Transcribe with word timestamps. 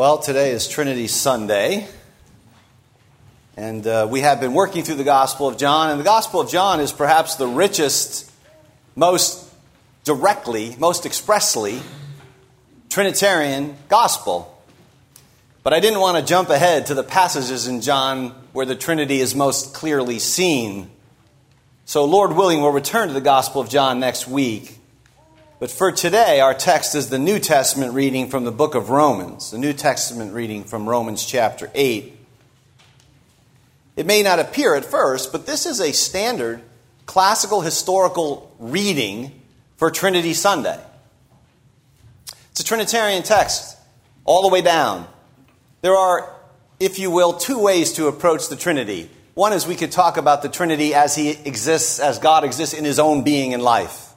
Well, 0.00 0.16
today 0.16 0.52
is 0.52 0.66
Trinity 0.66 1.08
Sunday, 1.08 1.86
and 3.54 3.86
uh, 3.86 4.08
we 4.10 4.22
have 4.22 4.40
been 4.40 4.54
working 4.54 4.82
through 4.82 4.94
the 4.94 5.04
Gospel 5.04 5.46
of 5.46 5.58
John, 5.58 5.90
and 5.90 6.00
the 6.00 6.04
Gospel 6.04 6.40
of 6.40 6.48
John 6.48 6.80
is 6.80 6.90
perhaps 6.90 7.34
the 7.34 7.46
richest, 7.46 8.32
most 8.96 9.46
directly, 10.04 10.74
most 10.78 11.04
expressly 11.04 11.82
Trinitarian 12.88 13.76
Gospel. 13.90 14.64
But 15.62 15.74
I 15.74 15.80
didn't 15.80 16.00
want 16.00 16.16
to 16.16 16.24
jump 16.24 16.48
ahead 16.48 16.86
to 16.86 16.94
the 16.94 17.04
passages 17.04 17.68
in 17.68 17.82
John 17.82 18.30
where 18.54 18.64
the 18.64 18.76
Trinity 18.76 19.20
is 19.20 19.34
most 19.34 19.74
clearly 19.74 20.18
seen. 20.18 20.90
So, 21.84 22.06
Lord 22.06 22.32
willing, 22.32 22.62
we'll 22.62 22.72
return 22.72 23.08
to 23.08 23.12
the 23.12 23.20
Gospel 23.20 23.60
of 23.60 23.68
John 23.68 24.00
next 24.00 24.26
week. 24.26 24.79
But 25.60 25.70
for 25.70 25.92
today, 25.92 26.40
our 26.40 26.54
text 26.54 26.94
is 26.94 27.10
the 27.10 27.18
New 27.18 27.38
Testament 27.38 27.92
reading 27.92 28.30
from 28.30 28.44
the 28.44 28.50
book 28.50 28.74
of 28.74 28.88
Romans, 28.88 29.50
the 29.50 29.58
New 29.58 29.74
Testament 29.74 30.32
reading 30.32 30.64
from 30.64 30.88
Romans 30.88 31.26
chapter 31.26 31.70
8. 31.74 32.16
It 33.94 34.06
may 34.06 34.22
not 34.22 34.38
appear 34.38 34.74
at 34.74 34.86
first, 34.86 35.32
but 35.32 35.44
this 35.44 35.66
is 35.66 35.78
a 35.78 35.92
standard 35.92 36.62
classical 37.04 37.60
historical 37.60 38.50
reading 38.58 39.38
for 39.76 39.90
Trinity 39.90 40.32
Sunday. 40.32 40.80
It's 42.52 42.60
a 42.60 42.64
Trinitarian 42.64 43.22
text 43.22 43.76
all 44.24 44.40
the 44.40 44.48
way 44.48 44.62
down. 44.62 45.06
There 45.82 45.94
are, 45.94 46.34
if 46.80 46.98
you 46.98 47.10
will, 47.10 47.34
two 47.34 47.58
ways 47.58 47.92
to 47.94 48.06
approach 48.06 48.48
the 48.48 48.56
Trinity. 48.56 49.10
One 49.34 49.52
is 49.52 49.66
we 49.66 49.76
could 49.76 49.92
talk 49.92 50.16
about 50.16 50.40
the 50.40 50.48
Trinity 50.48 50.94
as 50.94 51.14
he 51.14 51.28
exists, 51.32 52.00
as 52.00 52.18
God 52.18 52.44
exists 52.44 52.74
in 52.74 52.86
his 52.86 52.98
own 52.98 53.24
being 53.24 53.52
and 53.52 53.62
life. 53.62 54.09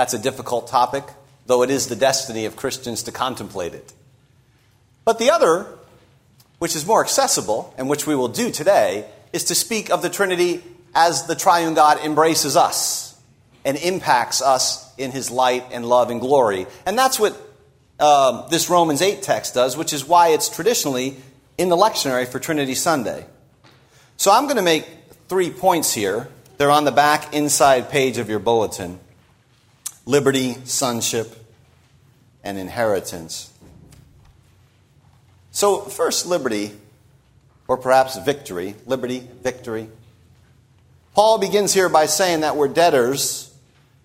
That's 0.00 0.14
a 0.14 0.18
difficult 0.18 0.66
topic, 0.66 1.04
though 1.44 1.62
it 1.62 1.68
is 1.68 1.88
the 1.88 1.94
destiny 1.94 2.46
of 2.46 2.56
Christians 2.56 3.02
to 3.02 3.12
contemplate 3.12 3.74
it. 3.74 3.92
But 5.04 5.18
the 5.18 5.30
other, 5.30 5.66
which 6.58 6.74
is 6.74 6.86
more 6.86 7.04
accessible, 7.04 7.74
and 7.76 7.86
which 7.86 8.06
we 8.06 8.14
will 8.14 8.28
do 8.28 8.50
today, 8.50 9.04
is 9.34 9.44
to 9.44 9.54
speak 9.54 9.90
of 9.90 10.00
the 10.00 10.08
Trinity 10.08 10.62
as 10.94 11.26
the 11.26 11.34
triune 11.34 11.74
God 11.74 12.02
embraces 12.02 12.56
us 12.56 13.14
and 13.62 13.76
impacts 13.76 14.40
us 14.40 14.90
in 14.96 15.10
his 15.10 15.30
light 15.30 15.66
and 15.70 15.84
love 15.84 16.08
and 16.08 16.18
glory. 16.18 16.66
And 16.86 16.96
that's 16.96 17.20
what 17.20 17.36
um, 17.98 18.44
this 18.50 18.70
Romans 18.70 19.02
8 19.02 19.20
text 19.20 19.52
does, 19.52 19.76
which 19.76 19.92
is 19.92 20.02
why 20.02 20.28
it's 20.28 20.48
traditionally 20.48 21.18
in 21.58 21.68
the 21.68 21.76
lectionary 21.76 22.26
for 22.26 22.38
Trinity 22.38 22.74
Sunday. 22.74 23.26
So 24.16 24.32
I'm 24.32 24.44
going 24.44 24.56
to 24.56 24.62
make 24.62 24.88
three 25.28 25.50
points 25.50 25.92
here. 25.92 26.28
They're 26.56 26.70
on 26.70 26.86
the 26.86 26.90
back 26.90 27.34
inside 27.34 27.90
page 27.90 28.16
of 28.16 28.30
your 28.30 28.38
bulletin 28.38 28.98
liberty, 30.06 30.56
sonship, 30.64 31.36
and 32.42 32.58
inheritance. 32.58 33.52
So, 35.50 35.80
first, 35.80 36.26
liberty, 36.26 36.72
or 37.68 37.76
perhaps 37.76 38.16
victory. 38.18 38.74
Liberty, 38.86 39.26
victory. 39.42 39.88
Paul 41.14 41.38
begins 41.38 41.74
here 41.74 41.88
by 41.88 42.06
saying 42.06 42.40
that 42.40 42.56
we're 42.56 42.68
debtors. 42.68 43.52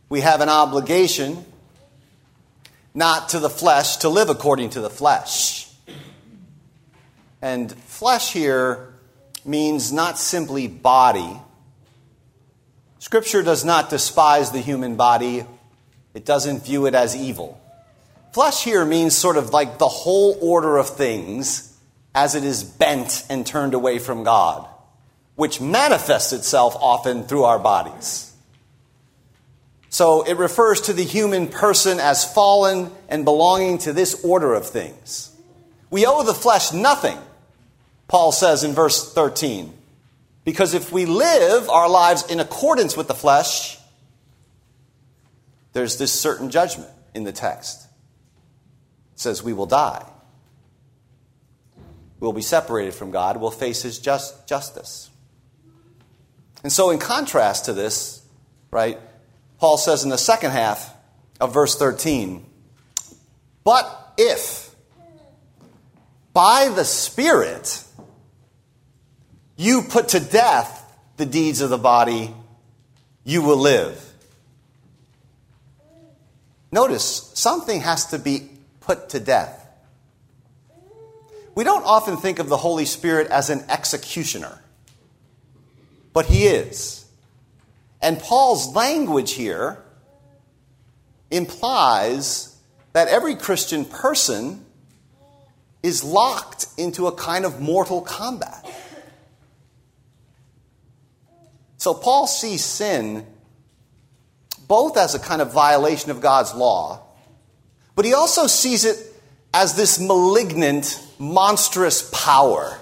We 0.10 0.22
have 0.22 0.42
an 0.42 0.50
obligation, 0.50 1.46
not 2.94 3.30
to 3.30 3.40
the 3.40 3.50
flesh, 3.50 3.98
to 3.98 4.10
live 4.10 4.30
according 4.30 4.72
to 4.72 4.82
the 4.82 4.90
flesh. 4.90 5.72
And 7.42 7.72
flesh 7.72 8.34
here 8.34 8.94
means 9.46 9.92
not 9.92 10.18
simply 10.18 10.68
body. 10.68 11.40
Scripture 13.00 13.44
does 13.44 13.64
not 13.64 13.90
despise 13.90 14.52
the 14.52 14.60
human 14.60 14.96
body 14.96 15.46
it 16.16 16.25
doesn't 16.25 16.66
view 16.66 16.88
it 16.88 16.95
as 16.95 17.16
evil. 17.16 17.61
Flesh 18.31 18.63
here 18.63 18.85
means 18.85 19.16
sort 19.16 19.38
of 19.38 19.52
like 19.52 19.77
the 19.77 19.88
whole 19.88 20.38
order 20.41 20.77
of 20.77 20.89
things 20.89 21.77
as 22.16 22.33
it 22.33 22.44
is 22.44 22.63
bent 22.63 23.25
and 23.30 23.45
turned 23.45 23.73
away 23.73 23.99
from 23.99 24.23
God, 24.23 24.67
which 25.36 25.59
manifests 25.59 26.31
itself 26.33 26.75
often 26.77 27.25
through 27.25 27.43
our 27.43 27.59
bodies. 27.59 28.31
So 29.89 30.23
it 30.23 30.37
refers 30.37 30.81
to 30.81 30.93
the 30.93 31.04
human 31.04 31.48
person 31.48 31.99
as 31.99 32.33
fallen 32.33 32.92
and 33.09 33.25
belonging 33.25 33.77
to 33.80 33.93
this 33.93 34.23
order 34.23 34.54
of 34.54 34.67
things. 34.67 35.36
We 35.89 36.05
owe 36.05 36.23
the 36.23 36.33
flesh 36.33 36.71
nothing, 36.71 37.17
Paul 38.08 38.31
says 38.31 38.64
in 38.64 38.73
verse 38.73 39.14
13. 39.14 39.73
Because 40.45 40.73
if 40.73 40.92
we 40.92 41.05
live 41.05 41.70
our 41.70 41.89
lives 41.89 42.25
in 42.30 42.39
accordance 42.39 42.95
with 42.95 43.08
the 43.08 43.14
flesh, 43.14 43.80
there's 45.75 45.97
this 45.97 46.13
certain 46.13 46.49
judgment 46.49 46.89
in 47.13 47.25
the 47.25 47.33
text. 47.33 47.86
It 49.13 49.19
says 49.19 49.43
we 49.43 49.52
will 49.52 49.65
die. 49.65 50.09
We'll 52.21 52.31
be 52.31 52.41
separated 52.41 52.93
from 52.93 53.11
God. 53.11 53.36
We'll 53.36 53.52
face 53.52 53.81
his 53.81 53.99
just, 53.99 54.47
justice. 54.47 55.09
And 56.63 56.71
so, 56.71 56.91
in 56.91 56.97
contrast 56.97 57.65
to 57.65 57.73
this, 57.73 58.25
right, 58.71 58.97
Paul 59.59 59.77
says 59.77 60.05
in 60.05 60.09
the 60.09 60.17
second 60.17 60.52
half 60.52 60.95
of 61.41 61.53
verse 61.53 61.75
13, 61.75 62.45
but 63.65 64.13
if 64.17 64.73
by 66.31 66.69
the 66.73 66.86
Spirit 66.86 67.83
you 69.57 69.81
put 69.81 70.07
to 70.09 70.21
death 70.21 70.97
the 71.17 71.25
deeds 71.25 71.59
of 71.59 71.69
the 71.69 71.77
body, 71.77 72.33
you 73.25 73.42
will 73.42 73.57
live. 73.57 74.13
Notice, 76.75 77.31
something 77.33 77.80
has 77.80 78.08
to 78.08 78.19
be 78.19 78.49
put 78.81 79.08
to 79.11 79.19
death. 79.21 79.65
We 81.55 81.63
don't 81.63 81.86
often 81.86 82.17
think 82.17 82.37
of 82.37 82.49
the 82.49 82.58
Holy 82.58 82.83
Spirit 82.83 83.27
as 83.31 83.49
an 83.49 83.63
executioner, 83.69 84.61
but 86.11 86.25
he 86.25 86.47
is. 86.47 87.05
And 88.02 88.19
Paul's 88.19 88.75
language 88.75 89.31
here 89.31 89.81
implies 91.31 92.53
that 92.92 93.07
every 93.07 93.37
Christian 93.37 93.86
person 93.86 94.65
is 95.81 96.03
locked 96.03 96.65
into 96.77 97.07
a 97.07 97.13
kind 97.13 97.45
of 97.45 97.61
mortal 97.61 98.02
combat. 98.02 98.69
So 101.77 101.93
Paul 101.93 102.27
sees 102.27 102.65
sin 102.65 103.25
both 104.67 104.98
as 104.98 105.15
a 105.15 105.20
kind 105.20 105.42
of 105.42 105.52
violation 105.52 106.11
of 106.11 106.21
God's 106.21 106.53
law, 106.53 107.02
but 107.95 108.05
he 108.05 108.14
also 108.14 108.48
sees 108.48 108.86
it 108.86 108.98
as 109.53 109.76
this 109.76 109.99
malignant, 109.99 111.02
monstrous 111.17 112.09
power 112.11 112.77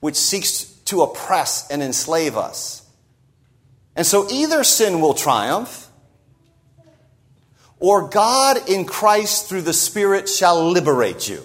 which 0.00 0.16
seeks 0.16 0.64
to 0.84 1.02
oppress 1.02 1.70
and 1.70 1.82
enslave 1.82 2.36
us. 2.36 2.86
And 3.96 4.06
so 4.06 4.28
either 4.30 4.64
sin 4.64 5.00
will 5.00 5.14
triumph, 5.14 5.88
or 7.78 8.08
God 8.08 8.68
in 8.68 8.84
Christ 8.84 9.48
through 9.48 9.62
the 9.62 9.72
Spirit 9.72 10.28
shall 10.28 10.70
liberate 10.70 11.28
you. 11.28 11.44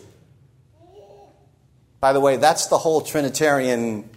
By 2.00 2.14
the 2.14 2.20
way, 2.20 2.38
that's 2.38 2.68
the 2.68 2.78
whole 2.78 3.02
Trinitarian 3.02 4.10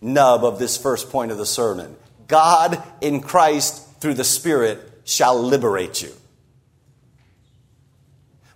nub 0.00 0.44
of 0.44 0.58
this 0.58 0.76
first 0.76 1.10
point 1.10 1.30
of 1.30 1.38
the 1.38 1.46
sermon. 1.46 1.96
God 2.26 2.82
in 3.00 3.20
Christ 3.20 4.00
through 4.00 4.14
the 4.14 4.24
Spirit 4.24 4.97
shall 5.08 5.42
liberate 5.42 6.02
you. 6.02 6.12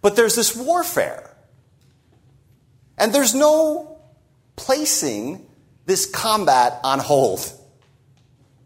But 0.03 0.17
there's 0.17 0.35
this 0.35 0.55
warfare. 0.55 1.31
And 2.99 3.13
there's 3.15 3.35
no 3.35 3.99
placing 4.57 5.47
this 5.87 6.07
combat 6.07 6.79
on 6.85 6.99
hold. 6.99 7.41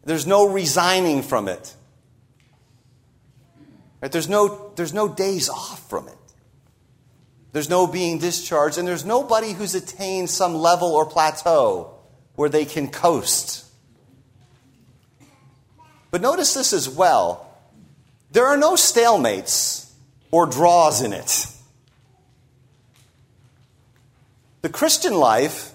There's 0.04 0.26
no 0.26 0.48
resigning 0.48 1.22
from 1.22 1.48
it. 1.48 1.74
Right? 4.00 4.10
There's, 4.10 4.28
no, 4.28 4.72
there's 4.76 4.92
no 4.92 5.08
days 5.08 5.48
off 5.48 5.88
from 5.88 6.08
it. 6.08 6.14
There's 7.52 7.70
no 7.70 7.86
being 7.86 8.18
discharged, 8.18 8.76
and 8.76 8.86
there's 8.86 9.04
nobody 9.04 9.52
who's 9.52 9.74
attained 9.74 10.28
some 10.28 10.54
level 10.54 10.88
or 10.92 11.06
plateau 11.06 11.94
where 12.34 12.48
they 12.48 12.64
can 12.64 12.88
coast. 12.88 13.64
But 16.10 16.20
notice 16.20 16.52
this 16.52 16.72
as 16.72 16.88
well 16.88 17.45
there 18.36 18.46
are 18.46 18.58
no 18.58 18.74
stalemates 18.74 19.90
or 20.30 20.44
draws 20.44 21.00
in 21.00 21.14
it. 21.14 21.46
The 24.60 24.68
Christian 24.68 25.14
life 25.14 25.72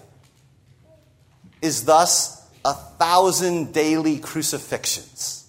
is 1.60 1.86
thus 1.86 2.40
a 2.64 2.72
thousand 2.72 3.72
daily 3.74 4.20
crucifixions. 4.20 5.44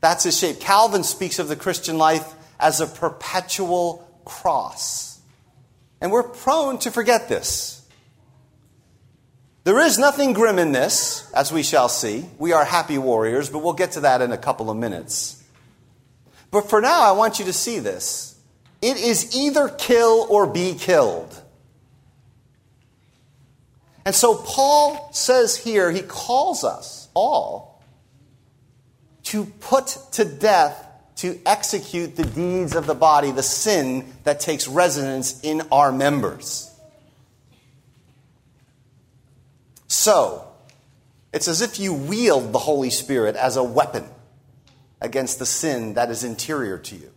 That's 0.00 0.24
his 0.24 0.38
shape. 0.38 0.60
Calvin 0.60 1.04
speaks 1.04 1.38
of 1.38 1.48
the 1.48 1.56
Christian 1.56 1.98
life 1.98 2.32
as 2.58 2.80
a 2.80 2.86
perpetual 2.86 4.08
cross. 4.24 5.20
And 6.00 6.10
we're 6.10 6.22
prone 6.22 6.78
to 6.78 6.90
forget 6.90 7.28
this. 7.28 7.86
There 9.64 9.78
is 9.78 9.98
nothing 9.98 10.32
grim 10.32 10.58
in 10.58 10.72
this, 10.72 11.30
as 11.34 11.52
we 11.52 11.62
shall 11.62 11.90
see. 11.90 12.24
We 12.38 12.52
are 12.54 12.64
happy 12.64 12.96
warriors, 12.96 13.50
but 13.50 13.58
we'll 13.58 13.74
get 13.74 13.92
to 13.92 14.00
that 14.00 14.22
in 14.22 14.32
a 14.32 14.38
couple 14.38 14.70
of 14.70 14.78
minutes. 14.78 15.42
But 16.54 16.70
for 16.70 16.80
now, 16.80 17.02
I 17.02 17.10
want 17.10 17.40
you 17.40 17.46
to 17.46 17.52
see 17.52 17.80
this. 17.80 18.38
it 18.80 18.96
is 18.96 19.34
either 19.34 19.68
kill 19.68 20.24
or 20.30 20.46
be 20.46 20.74
killed. 20.74 21.42
And 24.04 24.14
so 24.14 24.36
Paul 24.36 25.12
says 25.12 25.56
here, 25.56 25.90
he 25.90 26.00
calls 26.00 26.62
us 26.62 27.08
all 27.12 27.82
to 29.24 29.46
put 29.46 29.98
to 30.12 30.24
death, 30.24 30.76
to 31.16 31.40
execute 31.44 32.14
the 32.14 32.22
deeds 32.22 32.76
of 32.76 32.86
the 32.86 32.94
body, 32.94 33.32
the 33.32 33.42
sin 33.42 34.12
that 34.22 34.38
takes 34.38 34.68
residence 34.68 35.40
in 35.40 35.60
our 35.72 35.90
members. 35.90 36.72
So, 39.88 40.46
it's 41.32 41.48
as 41.48 41.62
if 41.62 41.80
you 41.80 41.92
wield 41.92 42.52
the 42.52 42.60
Holy 42.60 42.90
Spirit 42.90 43.34
as 43.34 43.56
a 43.56 43.64
weapon 43.64 44.04
against 45.04 45.38
the 45.38 45.46
sin 45.46 45.94
that 45.94 46.10
is 46.10 46.24
interior 46.24 46.78
to 46.78 46.96
you. 46.96 47.10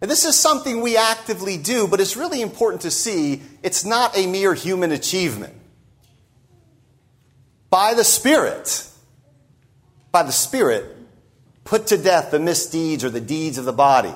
And 0.00 0.10
this 0.10 0.24
is 0.24 0.38
something 0.38 0.82
we 0.82 0.96
actively 0.96 1.56
do, 1.56 1.88
but 1.88 2.00
it's 2.00 2.16
really 2.16 2.42
important 2.42 2.82
to 2.82 2.90
see 2.90 3.42
it's 3.62 3.84
not 3.84 4.16
a 4.16 4.26
mere 4.26 4.54
human 4.54 4.92
achievement. 4.92 5.54
By 7.70 7.94
the 7.94 8.04
Spirit, 8.04 8.88
by 10.12 10.22
the 10.22 10.32
Spirit, 10.32 10.84
put 11.64 11.88
to 11.88 11.98
death 11.98 12.30
the 12.30 12.38
misdeeds 12.38 13.04
or 13.04 13.10
the 13.10 13.20
deeds 13.20 13.58
of 13.58 13.64
the 13.64 13.72
body. 13.72 14.14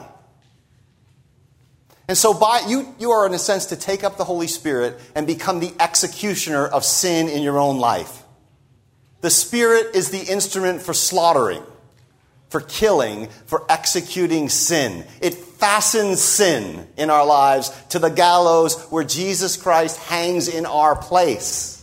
And 2.08 2.19
so 2.19 2.34
by 2.34 2.64
you, 2.69 2.94
you 2.99 3.12
are 3.12 3.26
in 3.26 3.34
a 3.34 3.38
sense 3.38 3.67
to 3.67 3.76
take 3.76 4.05
up 4.05 4.17
the 4.17 4.25
Holy 4.25 4.49
Spirit 4.49 4.99
and 5.14 5.26
become 5.26 5.61
the 5.61 5.72
executioner 5.81 6.67
of 6.67 6.84
sin 6.84 7.28
in 7.28 7.43
your 7.43 7.58
own 7.58 7.78
life. 7.78 8.25
The 9.20 9.31
Spirit 9.31 9.94
is 9.94 10.11
the 10.11 10.22
instrument 10.22 10.82
for 10.82 10.93
slaughtering, 10.94 11.62
for 12.50 12.61
killing, 12.61 13.29
for 13.47 13.64
executing 13.69 14.49
sin. 14.49 15.05
It 15.23 15.35
fastens 15.35 16.20
sin 16.20 16.87
in 16.97 17.08
our 17.08 17.25
lives 17.25 17.70
to 17.91 17.99
the 17.99 18.11
gallows 18.11 18.81
where 18.91 19.05
Jesus 19.05 19.56
Christ 19.56 19.97
hangs 19.99 20.49
in 20.49 20.67
our 20.67 20.94
place. 20.94 21.76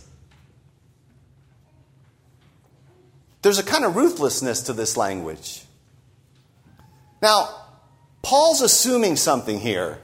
There's 3.42 3.58
a 3.58 3.64
kind 3.64 3.84
of 3.84 3.96
ruthlessness 3.96 4.62
to 4.62 4.72
this 4.72 4.96
language. 4.96 5.62
Now, 7.20 7.48
Paul's 8.22 8.60
assuming 8.60 9.16
something 9.16 9.58
here 9.58 9.98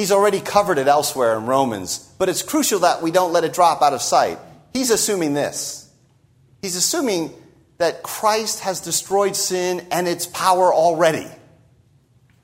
He's 0.00 0.12
already 0.12 0.40
covered 0.40 0.78
it 0.78 0.88
elsewhere 0.88 1.36
in 1.36 1.44
Romans, 1.44 1.98
but 2.18 2.30
it's 2.30 2.42
crucial 2.42 2.78
that 2.80 3.02
we 3.02 3.10
don't 3.10 3.34
let 3.34 3.44
it 3.44 3.52
drop 3.52 3.82
out 3.82 3.92
of 3.92 4.00
sight. 4.00 4.38
He's 4.72 4.90
assuming 4.90 5.34
this. 5.34 5.92
He's 6.62 6.74
assuming 6.74 7.34
that 7.80 8.02
Christ 8.02 8.60
has 8.60 8.80
destroyed 8.80 9.34
sin 9.34 9.86
and 9.90 10.06
its 10.06 10.26
power 10.26 10.72
already 10.72 11.26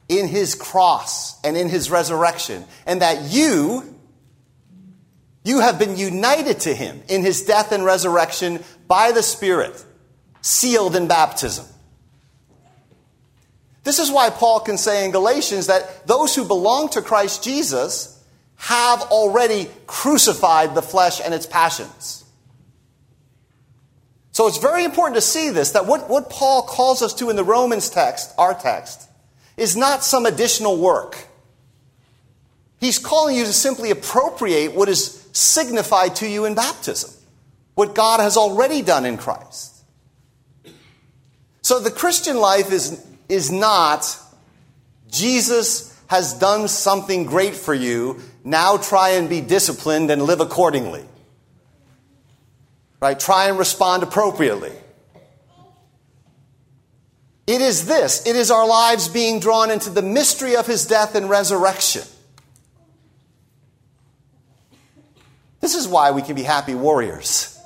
in 0.08 0.28
his 0.28 0.54
cross 0.54 1.38
and 1.44 1.58
in 1.58 1.68
his 1.68 1.90
resurrection, 1.90 2.64
and 2.86 3.02
that 3.02 3.30
you, 3.30 3.84
you 5.44 5.60
have 5.60 5.78
been 5.78 5.98
united 5.98 6.60
to 6.60 6.74
him 6.74 7.02
in 7.10 7.20
his 7.20 7.42
death 7.42 7.70
and 7.72 7.84
resurrection 7.84 8.64
by 8.88 9.12
the 9.12 9.22
Spirit, 9.22 9.84
sealed 10.40 10.96
in 10.96 11.06
baptism. 11.06 11.66
This 13.84 13.98
is 13.98 14.10
why 14.10 14.30
Paul 14.30 14.60
can 14.60 14.78
say 14.78 15.04
in 15.04 15.10
Galatians 15.10 15.66
that 15.66 16.06
those 16.06 16.34
who 16.34 16.46
belong 16.46 16.88
to 16.90 17.02
Christ 17.02 17.44
Jesus 17.44 18.24
have 18.56 19.02
already 19.02 19.68
crucified 19.86 20.74
the 20.74 20.80
flesh 20.80 21.20
and 21.22 21.34
its 21.34 21.44
passions. 21.44 22.24
So 24.36 24.46
it's 24.46 24.58
very 24.58 24.84
important 24.84 25.14
to 25.14 25.22
see 25.22 25.48
this 25.48 25.70
that 25.70 25.86
what, 25.86 26.10
what 26.10 26.28
Paul 26.28 26.60
calls 26.60 27.00
us 27.00 27.14
to 27.14 27.30
in 27.30 27.36
the 27.36 27.42
Romans 27.42 27.88
text, 27.88 28.34
our 28.36 28.52
text, 28.52 29.08
is 29.56 29.78
not 29.78 30.04
some 30.04 30.26
additional 30.26 30.76
work. 30.76 31.16
He's 32.78 32.98
calling 32.98 33.34
you 33.34 33.46
to 33.46 33.52
simply 33.54 33.90
appropriate 33.90 34.74
what 34.74 34.90
is 34.90 35.26
signified 35.32 36.16
to 36.16 36.28
you 36.28 36.44
in 36.44 36.54
baptism, 36.54 37.14
what 37.76 37.94
God 37.94 38.20
has 38.20 38.36
already 38.36 38.82
done 38.82 39.06
in 39.06 39.16
Christ. 39.16 39.74
So 41.62 41.80
the 41.80 41.90
Christian 41.90 42.36
life 42.36 42.70
is 42.70 43.02
is 43.30 43.50
not 43.50 44.18
Jesus 45.10 45.98
has 46.08 46.34
done 46.34 46.68
something 46.68 47.24
great 47.24 47.54
for 47.54 47.72
you, 47.72 48.20
now 48.44 48.76
try 48.76 49.12
and 49.12 49.30
be 49.30 49.40
disciplined 49.40 50.10
and 50.10 50.20
live 50.20 50.42
accordingly. 50.42 51.06
Right? 53.00 53.18
Try 53.18 53.48
and 53.48 53.58
respond 53.58 54.02
appropriately. 54.02 54.72
It 57.46 57.60
is 57.60 57.86
this 57.86 58.26
it 58.26 58.34
is 58.34 58.50
our 58.50 58.66
lives 58.66 59.08
being 59.08 59.38
drawn 59.38 59.70
into 59.70 59.90
the 59.90 60.02
mystery 60.02 60.56
of 60.56 60.66
his 60.66 60.86
death 60.86 61.14
and 61.14 61.30
resurrection. 61.30 62.02
This 65.60 65.74
is 65.74 65.88
why 65.88 66.10
we 66.10 66.22
can 66.22 66.34
be 66.34 66.42
happy 66.42 66.74
warriors. 66.74 67.58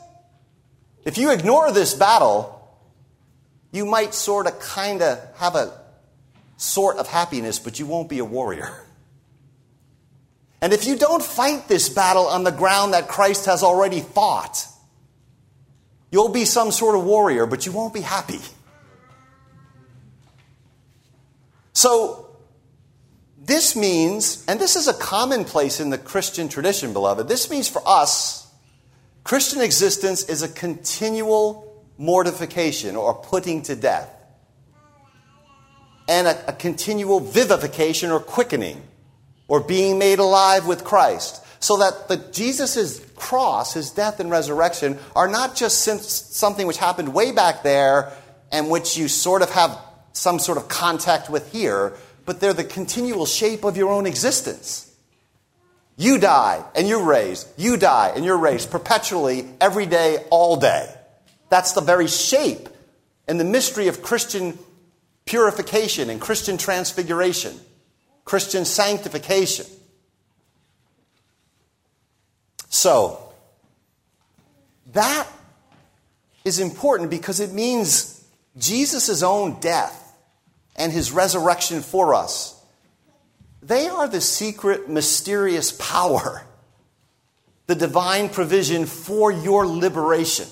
If 1.05 1.19
you 1.19 1.33
ignore 1.33 1.73
this 1.73 1.95
battle, 1.95 2.57
you 3.73 3.87
might 3.87 4.15
sort 4.15 4.47
of 4.47 4.59
kind 4.61 5.03
of 5.03 5.19
have 5.37 5.55
a 5.55 5.73
sort 6.57 6.97
of 6.97 7.09
happiness, 7.09 7.59
but 7.59 7.79
you 7.79 7.87
won't 7.87 8.09
be 8.09 8.19
a 8.19 8.25
warrior. 8.25 8.85
And 10.61 10.75
if 10.75 10.87
you 10.87 10.97
don't 10.97 11.23
fight 11.23 11.69
this 11.69 11.89
battle 11.89 12.27
on 12.27 12.45
the 12.45 12.53
ground 12.53 12.93
that 12.93 13.09
Christ 13.09 13.47
has 13.47 13.63
already 13.63 14.01
fought, 14.01 14.67
you'll 16.11 16.29
be 16.29 16.45
some 16.45 16.71
sort 16.71 16.97
of 16.97 17.05
warrior, 17.05 17.47
but 17.47 17.67
you 17.67 17.73
won't 17.73 17.95
be 17.95 18.01
happy. 18.01 18.41
So, 21.73 22.27
this 23.39 23.75
means, 23.75 24.45
and 24.47 24.61
this 24.61 24.77
is 24.77 24.87
a 24.87 24.95
commonplace 24.95 25.81
in 25.81 25.91
the 25.91 25.99
Christian 25.99 26.49
tradition, 26.49 26.93
beloved, 26.93 27.27
this 27.27 27.51
means 27.51 27.69
for 27.69 27.83
us, 27.87 28.47
Christian 29.25 29.61
existence 29.61 30.25
is 30.25 30.43
a 30.43 30.49
continual 30.49 31.85
mortification 31.99 32.97
or 32.97 33.15
putting 33.15 33.63
to 33.63 33.77
death, 33.77 34.15
and 36.09 36.27
a, 36.27 36.49
a 36.49 36.53
continual 36.53 37.21
vivification 37.21 38.11
or 38.11 38.21
quickening 38.21 38.83
or 39.49 39.61
being 39.61 39.99
made 39.99 40.19
alive 40.19 40.67
with 40.67 40.85
Christ. 40.85 41.45
So 41.61 41.77
that 41.79 42.09
the 42.09 42.17
Jesus' 42.17 43.01
cross, 43.21 43.75
his 43.75 43.91
death 43.91 44.19
and 44.19 44.31
resurrection, 44.31 44.99
are 45.15 45.29
not 45.29 45.55
just 45.55 45.83
something 45.83 46.67
which 46.67 46.79
happened 46.79 47.15
way 47.15 47.31
back 47.31 47.63
there 47.63 48.13
and 48.51 48.69
which 48.69 48.97
you 48.97 49.07
sort 49.07 49.43
of 49.43 49.51
have 49.51 49.79
some 50.13 50.41
sort 50.41 50.59
of 50.59 50.67
contact 50.67 51.31
with 51.31 51.53
here, 51.53 51.93
but 52.27 52.41
they're 52.41 52.53
the 52.53 52.65
continual 52.65 53.27
shape 53.27 53.63
of 53.63 53.77
your 53.77 53.91
own 53.91 54.07
existence. 54.07 54.93
You 55.97 56.19
die 56.19 56.65
and 56.75 56.89
you're 56.89 57.05
raised. 57.05 57.47
You 57.57 57.77
die 57.77 58.13
and 58.17 58.25
you're 58.25 58.39
raised 58.39 58.71
perpetually, 58.71 59.47
every 59.61 59.87
day, 59.87 60.25
all 60.31 60.57
day. 60.57 60.89
That's 61.51 61.73
the 61.73 61.83
very 61.83 62.09
shape 62.09 62.69
and 63.29 63.39
the 63.39 63.45
mystery 63.45 63.89
of 63.89 64.03
Christian 64.03 64.59
purification 65.27 66.11
and 66.11 66.21
Christian 66.21 66.57
transfiguration, 66.57 67.61
Christian 68.25 68.65
sanctification. 68.65 69.67
So, 72.71 73.19
that 74.93 75.29
is 76.45 76.59
important 76.59 77.11
because 77.11 77.41
it 77.41 77.53
means 77.53 78.25
Jesus' 78.57 79.23
own 79.23 79.61
death 79.61 79.97
and 80.77 80.93
his 80.93 81.13
resurrection 81.13 81.83
for 81.83 82.15
us. 82.15 82.57
They 83.63 83.89
are 83.89 84.09
the 84.09 84.21
secret, 84.21 84.89
mysterious 84.89 85.73
power, 85.73 86.45
the 87.67 87.75
divine 87.75 88.31
provision 88.31 88.87
for 88.87 89.31
your 89.31 89.67
liberation. 89.67 90.49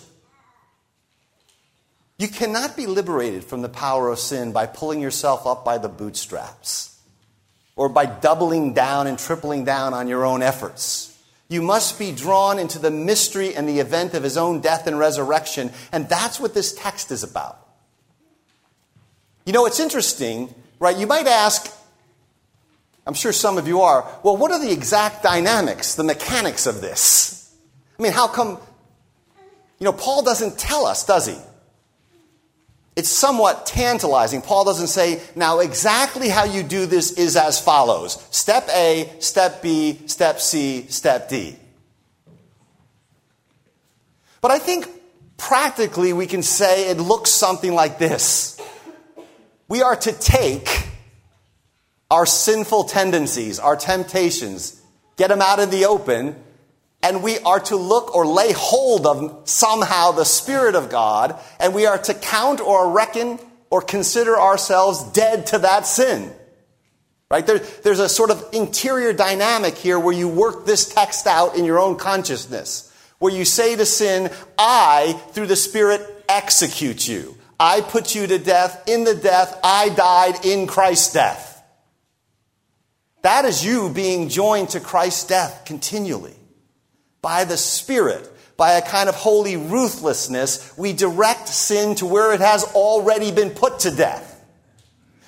You 2.18 2.28
cannot 2.28 2.76
be 2.76 2.87
liberated 2.87 3.44
from 3.44 3.62
the 3.62 3.68
power 3.68 4.10
of 4.10 4.18
sin 4.18 4.52
by 4.52 4.66
pulling 4.66 5.00
yourself 5.00 5.46
up 5.46 5.64
by 5.64 5.78
the 5.78 5.88
bootstraps 5.88 6.98
or 7.76 7.88
by 7.88 8.06
doubling 8.06 8.75
down 8.75 9.06
and 9.06 9.16
tripling 9.18 9.64
down 9.64 9.94
on 9.94 10.08
your 10.08 10.25
own 10.25 10.42
efforts. 10.42 11.08
You 11.49 11.62
must 11.62 11.99
be 11.99 12.12
drawn 12.12 12.59
into 12.59 12.78
the 12.78 12.90
mystery 12.90 13.55
and 13.55 13.67
the 13.67 13.81
event 13.81 14.12
of 14.14 14.23
his 14.23 14.37
own 14.37 14.61
death 14.61 14.87
and 14.87 14.99
resurrection, 14.99 15.73
and 15.93 16.09
that's 16.09 16.38
what 16.38 16.52
this 16.52 16.75
text 16.75 17.11
is 17.11 17.23
about. 17.23 17.67
You 19.47 19.55
know, 19.55 19.64
it's 19.64 19.81
interesting, 19.81 20.55
right? 20.78 20.97
You 20.97 21.07
might 21.07 21.26
ask, 21.26 21.75
I'm 23.07 23.14
sure 23.14 23.33
some 23.33 23.57
of 23.57 23.67
you 23.67 23.81
are, 23.81 24.07
well, 24.23 24.37
what 24.37 24.52
are 24.52 24.61
the 24.61 24.71
exact 24.71 25.23
dynamics, 25.23 25.95
the 25.95 26.05
mechanics 26.05 26.67
of 26.67 26.83
this? 26.83 27.50
I 27.99 28.02
mean, 28.02 28.12
how 28.12 28.28
come, 28.28 28.59
you 29.78 29.85
know, 29.87 29.95
Paul 29.95 30.23
doesn't 30.23 30.59
tell 30.59 30.85
us, 30.85 31.07
does 31.07 31.26
he? 31.26 31.37
It's 32.99 33.09
somewhat 33.09 33.64
tantalizing. 33.64 34.43
Paul 34.43 34.64
doesn't 34.64 34.88
say, 34.88 35.23
now 35.37 35.61
exactly 35.61 36.28
how 36.28 36.43
you 36.43 36.64
do 36.64 36.85
this 36.85 37.12
is 37.12 37.37
as 37.37 37.61
follows 37.61 38.21
step 38.33 38.69
A, 38.75 39.09
step 39.21 39.62
B, 39.62 40.00
step 40.07 40.40
C, 40.40 40.85
step 40.88 41.28
D. 41.28 41.57
But 44.40 44.50
I 44.50 44.59
think 44.59 44.88
practically 45.37 46.12
we 46.12 46.26
can 46.26 46.43
say 46.43 46.90
it 46.90 46.97
looks 46.97 47.31
something 47.31 47.73
like 47.73 48.00
this 48.00 48.61
We 49.69 49.81
are 49.83 49.95
to 49.95 50.12
take 50.12 50.88
our 52.11 52.26
sinful 52.26 52.85
tendencies, 52.85 53.61
our 53.61 53.76
temptations, 53.76 54.83
get 55.17 55.28
them 55.28 55.40
out 55.40 55.61
in 55.61 55.71
the 55.71 55.85
open, 55.85 56.35
and 57.02 57.23
we 57.23 57.38
are 57.38 57.61
to 57.61 57.76
look 57.76 58.14
or 58.14 58.26
lay 58.26 58.52
hold 58.52 59.07
of 59.07 59.49
somehow 59.49 60.12
the 60.12 60.25
Spirit 60.25 60.75
of 60.75 60.90
God, 60.90 61.38
and 61.61 61.75
we 61.75 61.87
are 61.87 61.99
to 61.99 62.14
count 62.14 62.61
or 62.61 62.90
reckon 62.90 63.38
or 63.71 63.83
consider 63.83 64.38
ourselves 64.38 65.05
dead 65.12 65.47
to 65.47 65.59
that 65.59 65.87
sin. 65.87 66.33
Right? 67.31 67.47
There, 67.47 67.59
there's 67.59 68.00
a 68.00 68.09
sort 68.09 68.31
of 68.31 68.43
interior 68.52 69.12
dynamic 69.12 69.76
here 69.76 69.99
where 69.99 70.14
you 70.14 70.28
work 70.28 70.64
this 70.64 70.88
text 70.88 71.26
out 71.26 71.57
in 71.57 71.64
your 71.64 71.78
own 71.78 71.97
consciousness, 71.97 72.93
where 73.19 73.33
you 73.33 73.45
say 73.45 73.76
to 73.76 73.85
sin, 73.85 74.31
I, 74.57 75.12
through 75.33 75.47
the 75.47 75.57
Spirit, 75.57 76.00
execute 76.28 77.07
you. 77.07 77.37
I 77.61 77.81
put 77.81 78.14
you 78.14 78.26
to 78.26 78.38
death. 78.38 78.88
In 78.88 79.05
the 79.05 79.14
death, 79.14 79.59
I 79.62 79.90
died 79.90 80.45
in 80.45 80.67
Christ's 80.67 81.12
death. 81.12 81.62
That 83.23 83.45
is 83.45 83.64
you 83.64 83.90
being 83.90 84.28
joined 84.28 84.71
to 84.71 84.81
Christ's 84.81 85.26
death 85.26 85.64
continually. 85.67 86.38
By 87.20 87.44
the 87.44 87.56
Spirit, 87.56 88.30
by 88.56 88.72
a 88.72 88.82
kind 88.82 89.08
of 89.08 89.14
holy 89.14 89.56
ruthlessness, 89.56 90.76
we 90.76 90.92
direct 90.92 91.48
sin 91.48 91.94
to 91.96 92.06
where 92.06 92.32
it 92.32 92.40
has 92.40 92.64
already 92.64 93.30
been 93.30 93.50
put 93.50 93.80
to 93.80 93.90
death. 93.90 94.34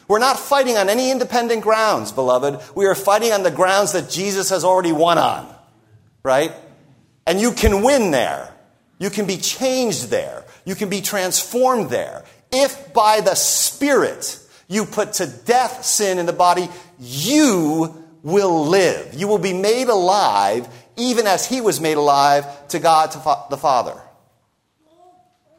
We're 0.08 0.18
not 0.18 0.40
fighting 0.40 0.76
on 0.76 0.88
any 0.88 1.12
independent 1.12 1.62
grounds, 1.62 2.10
beloved. 2.10 2.60
We 2.74 2.86
are 2.86 2.96
fighting 2.96 3.30
on 3.30 3.44
the 3.44 3.50
grounds 3.52 3.92
that 3.92 4.10
Jesus 4.10 4.50
has 4.50 4.64
already 4.64 4.90
won 4.90 5.18
on. 5.18 5.54
Right? 6.24 6.52
And 7.26 7.40
you 7.40 7.52
can 7.52 7.84
win 7.84 8.10
there. 8.10 8.52
You 8.98 9.08
can 9.08 9.26
be 9.26 9.36
changed 9.36 10.10
there. 10.10 10.44
You 10.64 10.74
can 10.74 10.88
be 10.88 11.00
transformed 11.00 11.90
there. 11.90 12.24
If 12.50 12.92
by 12.92 13.20
the 13.20 13.36
Spirit 13.36 14.38
you 14.66 14.84
put 14.84 15.14
to 15.14 15.26
death 15.26 15.84
sin 15.84 16.18
in 16.18 16.26
the 16.26 16.32
body, 16.32 16.68
you 16.98 18.04
will 18.22 18.66
live. 18.66 19.14
You 19.14 19.28
will 19.28 19.38
be 19.38 19.52
made 19.52 19.88
alive 19.88 20.68
even 21.00 21.26
as 21.26 21.46
he 21.46 21.60
was 21.60 21.80
made 21.80 21.96
alive 21.96 22.68
to 22.68 22.78
God 22.78 23.12
the 23.50 23.56
Father. 23.56 24.00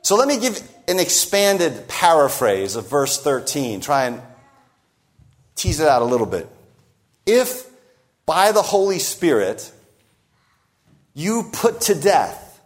So 0.03 0.15
let 0.15 0.27
me 0.27 0.39
give 0.39 0.61
an 0.87 0.99
expanded 0.99 1.87
paraphrase 1.87 2.75
of 2.75 2.89
verse 2.89 3.21
13. 3.21 3.81
Try 3.81 4.05
and 4.05 4.21
tease 5.55 5.79
it 5.79 5.87
out 5.87 6.01
a 6.01 6.05
little 6.05 6.25
bit. 6.25 6.49
If 7.25 7.69
by 8.25 8.51
the 8.51 8.61
Holy 8.61 8.99
Spirit 8.99 9.71
you 11.13 11.49
put 11.51 11.81
to 11.81 11.95
death, 11.95 12.61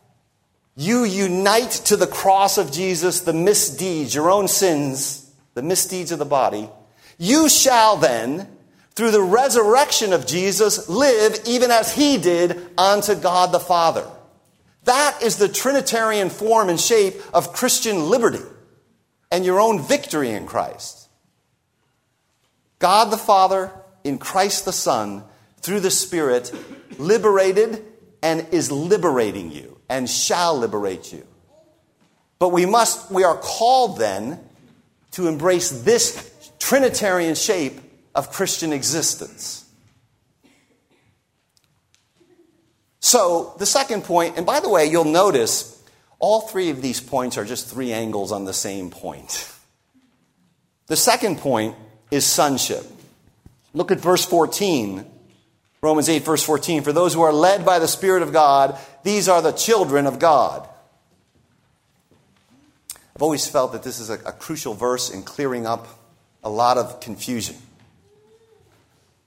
you 0.77 1.03
unite 1.03 1.71
to 1.85 1.97
the 1.97 2.07
cross 2.07 2.57
of 2.57 2.71
Jesus 2.71 3.21
the 3.21 3.33
misdeeds, 3.33 4.13
your 4.13 4.29
own 4.29 4.47
sins, 4.47 5.29
the 5.53 5.61
misdeeds 5.61 6.11
of 6.11 6.19
the 6.19 6.25
body, 6.25 6.69
you 7.17 7.49
shall 7.49 7.95
then 7.97 8.47
through 8.95 9.11
the 9.11 9.21
resurrection 9.21 10.13
of 10.13 10.25
Jesus, 10.25 10.87
live 10.87 11.39
even 11.45 11.69
as 11.69 11.93
he 11.93 12.17
did 12.17 12.69
unto 12.77 13.13
God 13.15 13.51
the 13.51 13.59
Father. 13.59 14.07
That 14.85 15.21
is 15.21 15.37
the 15.37 15.49
Trinitarian 15.49 16.29
form 16.29 16.69
and 16.69 16.79
shape 16.79 17.15
of 17.33 17.53
Christian 17.53 18.09
liberty 18.09 18.43
and 19.31 19.43
your 19.43 19.59
own 19.59 19.81
victory 19.81 20.31
in 20.31 20.45
Christ. 20.45 21.09
God 22.79 23.11
the 23.11 23.17
Father, 23.17 23.71
in 24.03 24.17
Christ 24.17 24.65
the 24.65 24.71
Son, 24.71 25.23
through 25.61 25.79
the 25.81 25.91
Spirit, 25.91 26.53
liberated 26.97 27.83
and 28.21 28.47
is 28.51 28.71
liberating 28.71 29.51
you 29.51 29.79
and 29.89 30.09
shall 30.09 30.57
liberate 30.57 31.11
you. 31.11 31.25
But 32.39 32.49
we 32.49 32.65
must, 32.65 33.11
we 33.11 33.23
are 33.23 33.37
called 33.37 33.97
then 33.97 34.39
to 35.11 35.27
embrace 35.27 35.69
this 35.69 36.51
Trinitarian 36.59 37.35
shape 37.35 37.79
of 38.15 38.31
Christian 38.31 38.71
existence. 38.71 39.65
So, 43.01 43.53
the 43.59 43.65
second 43.67 44.03
point, 44.03 44.37
and 44.37 44.45
by 44.45 44.61
the 44.61 44.69
way, 44.69 44.87
you'll 44.87 45.03
notice 45.03 45.83
all 46.17 46.41
three 46.41 46.71
of 46.71 46.81
these 46.81 46.99
points 46.99 47.37
are 47.37 47.45
just 47.45 47.67
three 47.67 47.91
angles 47.91 48.31
on 48.31 48.45
the 48.45 48.53
same 48.53 48.89
point. 48.89 49.51
The 50.87 50.95
second 50.95 51.37
point 51.37 51.75
is 52.09 52.25
sonship. 52.25 52.83
Look 53.73 53.91
at 53.91 53.99
verse 53.99 54.25
14. 54.25 55.05
Romans 55.81 56.09
8, 56.09 56.23
verse 56.23 56.43
14. 56.43 56.81
For 56.81 56.93
those 56.93 57.13
who 57.13 57.21
are 57.21 57.33
led 57.33 57.63
by 57.63 57.77
the 57.77 57.87
Spirit 57.87 58.23
of 58.23 58.33
God, 58.33 58.75
these 59.03 59.27
are 59.27 59.41
the 59.41 59.51
children 59.51 60.07
of 60.07 60.17
God. 60.17 60.67
I've 63.15 63.21
always 63.21 63.47
felt 63.47 63.73
that 63.73 63.83
this 63.83 63.99
is 63.99 64.09
a, 64.09 64.15
a 64.25 64.31
crucial 64.31 64.73
verse 64.73 65.09
in 65.09 65.21
clearing 65.23 65.67
up 65.67 65.87
a 66.43 66.49
lot 66.49 66.77
of 66.77 67.01
confusion 67.01 67.55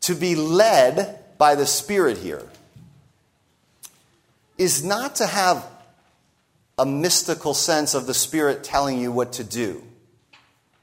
to 0.02 0.14
be 0.14 0.34
led 0.34 1.18
by 1.38 1.54
the 1.54 1.66
Spirit 1.66 2.18
here 2.18 2.42
is 4.56 4.84
not 4.84 5.16
to 5.16 5.26
have 5.26 5.64
a 6.78 6.84
mystical 6.86 7.54
sense 7.54 7.94
of 7.94 8.06
the 8.06 8.14
Spirit 8.14 8.64
telling 8.64 8.98
you 8.98 9.10
what 9.12 9.34
to 9.34 9.44
do. 9.44 9.82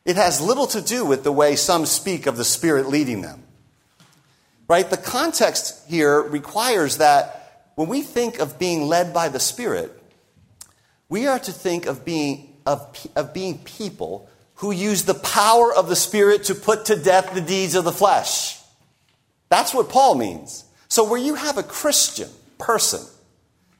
It 0.05 0.17
has 0.17 0.39
little 0.39 0.67
to 0.67 0.81
do 0.81 1.05
with 1.05 1.24
the 1.24 1.31
way 1.31 1.55
some 1.55 1.86
speak 1.86 2.27
of 2.27 2.38
the 2.38 2.43
Spirit 2.45 2.88
leading 2.88 3.22
them. 3.22 3.43
Right? 4.67 4.89
The 4.89 4.98
context 4.98 5.88
here 5.89 6.22
requires 6.22 6.98
that 6.98 7.72
when 7.75 7.88
we 7.88 8.01
think 8.01 8.39
of 8.39 8.57
being 8.57 8.88
led 8.88 9.13
by 9.13 9.29
the 9.29 9.39
Spirit, 9.39 9.91
we 11.10 11.27
are 11.27 11.39
to 11.39 11.51
think 11.51 11.86
of 11.86 12.05
being, 12.05 12.55
of, 12.65 13.07
of 13.15 13.34
being 13.34 13.60
people 13.60 14.29
who 14.55 14.72
use 14.72 15.03
the 15.03 15.13
power 15.13 15.74
of 15.74 15.89
the 15.89 15.95
Spirit 15.95 16.45
to 16.45 16.55
put 16.55 16.86
to 16.86 16.95
death 16.95 17.34
the 17.34 17.41
deeds 17.41 17.75
of 17.75 17.84
the 17.84 17.91
flesh. 17.91 18.60
That's 19.50 19.74
what 19.74 19.90
Paul 19.90 20.16
means. 20.16 20.66
So, 20.88 21.10
where 21.10 21.20
you 21.20 21.36
have 21.36 21.58
a 21.58 21.64
Christian 21.64 22.30
person 22.58 23.02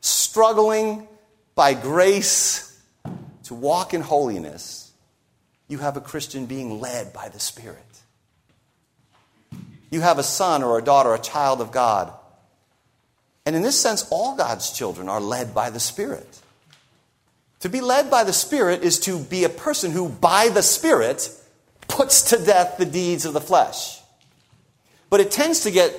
struggling 0.02 1.08
by 1.56 1.74
grace 1.74 2.80
to 3.44 3.54
walk 3.54 3.94
in 3.94 4.02
holiness, 4.02 4.92
you 5.68 5.80
have 5.80 5.98
a 5.98 6.02
Christian 6.02 6.46
being 6.46 6.80
led 6.80 7.14
by 7.14 7.30
the 7.30 7.40
Spirit. 7.40 7.80
You 9.90 10.02
have 10.02 10.20
a 10.20 10.24
son 10.24 10.64
or 10.64 10.78
a 10.78 10.84
daughter, 10.84 11.14
a 11.14 11.20
child 11.20 11.62
of 11.62 11.72
God. 11.72 12.12
And 13.46 13.56
in 13.56 13.62
this 13.62 13.80
sense, 13.80 14.08
all 14.10 14.36
God's 14.36 14.72
children 14.72 15.08
are 15.08 15.22
led 15.22 15.54
by 15.54 15.70
the 15.70 15.80
Spirit. 15.80 16.42
To 17.62 17.70
be 17.70 17.82
led 17.82 18.12
by 18.12 18.24
the 18.24 18.34
Spirit 18.34 18.84
is 18.84 19.00
to 19.02 19.20
be 19.20 19.44
a 19.44 19.50
person 19.50 19.92
who, 19.92 20.10
by 20.10 20.50
the 20.50 20.62
Spirit, 20.62 21.30
puts 21.88 22.30
to 22.30 22.44
death 22.44 22.78
the 22.78 22.86
deeds 22.86 23.26
of 23.26 23.34
the 23.34 23.42
flesh. 23.42 23.95
But 25.10 25.20
it 25.20 25.32
tends 25.32 25.62
to 25.62 25.72
get, 25.72 25.94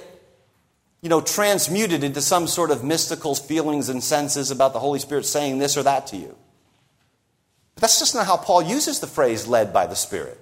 you 1.01 1.09
know, 1.09 1.21
transmuted 1.21 2.05
into 2.05 2.21
some 2.21 2.47
sort 2.47 2.71
of 2.71 2.85
mystical 2.85 3.35
feelings 3.35 3.89
and 3.89 4.03
senses 4.03 4.51
about 4.51 4.73
the 4.73 4.81
Holy 4.81 4.99
Spirit 4.99 5.27
saying 5.27 5.59
this 5.59 5.77
or 5.77 5.83
that 5.85 6.07
to 6.09 6.17
you. 6.17 6.37
But 7.75 7.83
that's 7.83 7.99
just 7.99 8.15
not 8.15 8.27
how 8.27 8.37
Paul 8.37 8.63
uses 8.63 9.01
the 9.01 9.07
phrase 9.07 9.47
led 9.47 9.73
by 9.73 9.87
the 9.87 9.97
Spirit. 9.97 10.41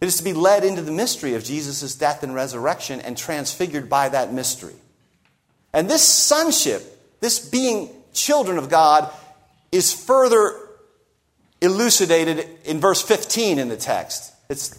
It 0.00 0.06
is 0.06 0.16
to 0.16 0.24
be 0.24 0.32
led 0.32 0.64
into 0.64 0.82
the 0.82 0.90
mystery 0.90 1.34
of 1.34 1.44
Jesus' 1.44 1.94
death 1.94 2.24
and 2.24 2.34
resurrection 2.34 3.00
and 3.00 3.16
transfigured 3.16 3.88
by 3.88 4.08
that 4.08 4.32
mystery. 4.32 4.74
And 5.72 5.88
this 5.88 6.02
sonship, 6.02 6.82
this 7.20 7.38
being 7.38 7.88
children 8.12 8.58
of 8.58 8.68
God, 8.68 9.08
is 9.70 9.92
further 9.92 10.56
elucidated 11.60 12.48
in 12.64 12.80
verse 12.80 13.00
15 13.00 13.60
in 13.60 13.68
the 13.68 13.76
text. 13.76 14.32
It's 14.48 14.70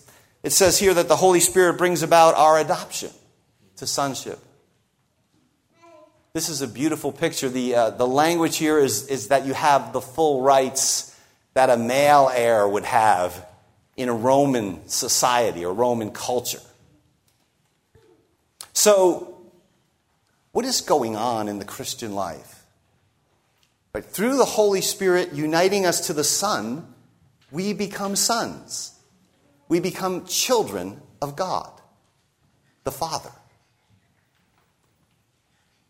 it 0.44 0.52
says 0.52 0.78
here 0.78 0.94
that 0.94 1.08
the 1.08 1.16
Holy 1.16 1.40
Spirit 1.40 1.78
brings 1.78 2.04
about 2.04 2.36
our 2.36 2.60
adoption 2.60 3.10
to 3.78 3.88
sonship. 3.88 4.40
This 6.34 6.50
is 6.50 6.62
a 6.62 6.68
beautiful 6.68 7.12
picture. 7.12 7.48
The, 7.48 7.76
uh, 7.76 7.90
the 7.92 8.08
language 8.08 8.58
here 8.58 8.80
is, 8.80 9.08
is 9.08 9.30
that 9.30 9.46
you 9.46 9.54
have 9.54 9.94
the 9.94 10.02
full 10.02 10.42
rights 10.42 11.18
that 11.54 11.70
a 11.70 11.78
male 11.78 12.30
heir 12.34 12.68
would 12.68 12.86
have 12.86 13.46
in 13.96 14.10
a 14.10 14.14
Roman 14.14 14.88
society 14.90 15.64
or 15.64 15.74
Roman 15.74 16.12
culture. 16.12 16.62
So, 18.74 19.38
what 20.52 20.66
is 20.66 20.82
going 20.82 21.16
on 21.16 21.48
in 21.48 21.60
the 21.60 21.66
Christian 21.66 22.16
life? 22.16 22.64
But 23.92 24.06
through 24.06 24.38
the 24.38 24.46
Holy 24.46 24.82
Spirit 24.82 25.34
uniting 25.34 25.86
us 25.86 26.08
to 26.08 26.14
the 26.14 26.24
Son, 26.24 26.92
we 27.52 27.74
become 27.74 28.16
sons 28.16 28.93
we 29.68 29.80
become 29.80 30.26
children 30.26 31.02
of 31.22 31.36
God, 31.36 31.72
the 32.84 32.92
Father. 32.92 33.32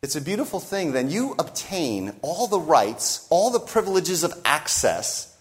It's 0.02 0.16
a 0.18 0.22
beautiful 0.22 0.60
thing. 0.60 0.92
Then 0.92 1.10
you 1.10 1.34
obtain 1.40 2.14
all 2.22 2.48
the 2.48 2.60
rights, 2.60 3.26
all 3.30 3.52
the 3.52 3.60
privileges 3.60 4.24
of 4.24 4.34
access, 4.44 5.36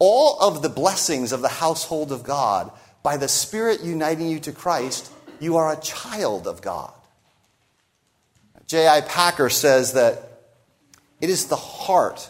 all 0.00 0.38
of 0.40 0.62
the 0.62 0.68
blessings 0.68 1.32
of 1.32 1.42
the 1.42 1.48
household 1.48 2.10
of 2.10 2.24
God 2.24 2.72
by 3.04 3.16
the 3.16 3.28
Spirit 3.28 3.82
uniting 3.82 4.28
you 4.28 4.40
to 4.40 4.52
Christ. 4.52 5.12
You 5.38 5.56
are 5.58 5.72
a 5.72 5.80
child 5.80 6.48
of 6.48 6.60
God. 6.60 6.92
J.I. 8.66 9.02
Packer 9.02 9.48
says 9.48 9.92
that 9.92 10.40
it 11.20 11.30
is 11.30 11.46
the 11.46 11.56
heart 11.56 12.28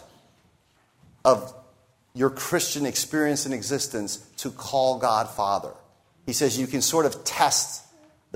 of 1.25 1.53
your 2.17 2.31
Christian 2.31 2.85
experience 2.85 3.45
and 3.45 3.53
existence 3.53 4.17
to 4.37 4.49
call 4.49 4.97
God 4.97 5.29
Father. 5.29 5.71
He 6.25 6.33
says 6.33 6.59
you 6.59 6.65
can 6.65 6.81
sort 6.81 7.05
of 7.05 7.23
test, 7.23 7.85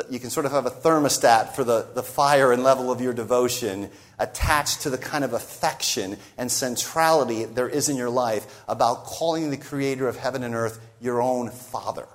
you 0.09 0.19
can 0.19 0.29
sort 0.29 0.45
of 0.45 0.51
have 0.51 0.67
a 0.67 0.69
thermostat 0.69 1.55
for 1.55 1.63
the, 1.63 1.87
the 1.95 2.03
fire 2.03 2.51
and 2.51 2.63
level 2.63 2.91
of 2.91 3.01
your 3.01 3.11
devotion 3.11 3.89
attached 4.19 4.81
to 4.81 4.91
the 4.91 4.99
kind 4.99 5.23
of 5.23 5.33
affection 5.33 6.15
and 6.37 6.51
centrality 6.51 7.45
there 7.45 7.67
is 7.67 7.89
in 7.89 7.97
your 7.97 8.11
life 8.11 8.63
about 8.67 9.03
calling 9.05 9.49
the 9.49 9.57
Creator 9.57 10.07
of 10.07 10.15
heaven 10.15 10.43
and 10.43 10.53
earth 10.53 10.79
your 11.01 11.19
own 11.19 11.49
Father 11.49 12.07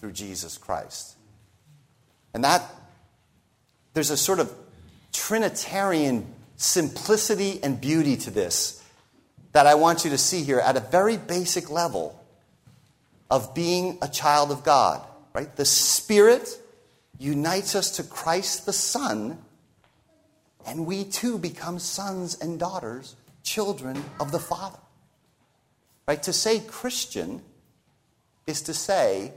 through 0.00 0.12
Jesus 0.12 0.56
Christ. 0.56 1.16
And 2.32 2.44
that, 2.44 2.64
there's 3.92 4.10
a 4.10 4.16
sort 4.16 4.40
of 4.40 4.50
Trinitarian 5.12 6.34
simplicity 6.56 7.62
and 7.62 7.78
beauty 7.78 8.16
to 8.16 8.30
this 8.30 8.79
that 9.52 9.66
I 9.66 9.74
want 9.74 10.04
you 10.04 10.10
to 10.10 10.18
see 10.18 10.42
here 10.42 10.60
at 10.60 10.76
a 10.76 10.80
very 10.80 11.16
basic 11.16 11.70
level 11.70 12.22
of 13.30 13.54
being 13.54 13.98
a 14.02 14.08
child 14.08 14.50
of 14.50 14.64
God, 14.64 15.04
right? 15.32 15.54
The 15.54 15.64
Spirit 15.64 16.48
unites 17.18 17.74
us 17.74 17.96
to 17.96 18.02
Christ 18.02 18.66
the 18.66 18.72
Son, 18.72 19.38
and 20.66 20.86
we 20.86 21.04
too 21.04 21.38
become 21.38 21.78
sons 21.78 22.38
and 22.40 22.58
daughters, 22.58 23.16
children 23.42 24.02
of 24.18 24.32
the 24.32 24.38
Father. 24.38 24.78
Right? 26.06 26.22
To 26.24 26.32
say 26.32 26.60
Christian 26.60 27.42
is 28.46 28.62
to 28.62 28.74
say 28.74 29.32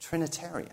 Trinitarian. 0.00 0.72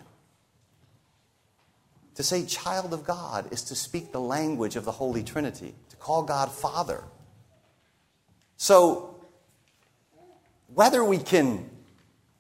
To 2.16 2.24
say 2.24 2.46
child 2.46 2.94
of 2.94 3.04
God 3.04 3.52
is 3.52 3.64
to 3.64 3.76
speak 3.76 4.12
the 4.12 4.22
language 4.22 4.76
of 4.76 4.86
the 4.86 4.92
Holy 4.92 5.24
Trinity, 5.24 5.74
to 5.90 5.96
call 5.98 6.24
God 6.24 6.52
Father. 6.52 7.04
So, 8.62 9.16
whether 10.72 11.04
we 11.04 11.18
can 11.18 11.68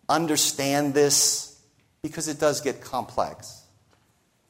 understand 0.08 0.94
this, 0.94 1.60
because 2.04 2.28
it 2.28 2.40
does 2.40 2.62
get 2.62 2.80
complex, 2.80 3.63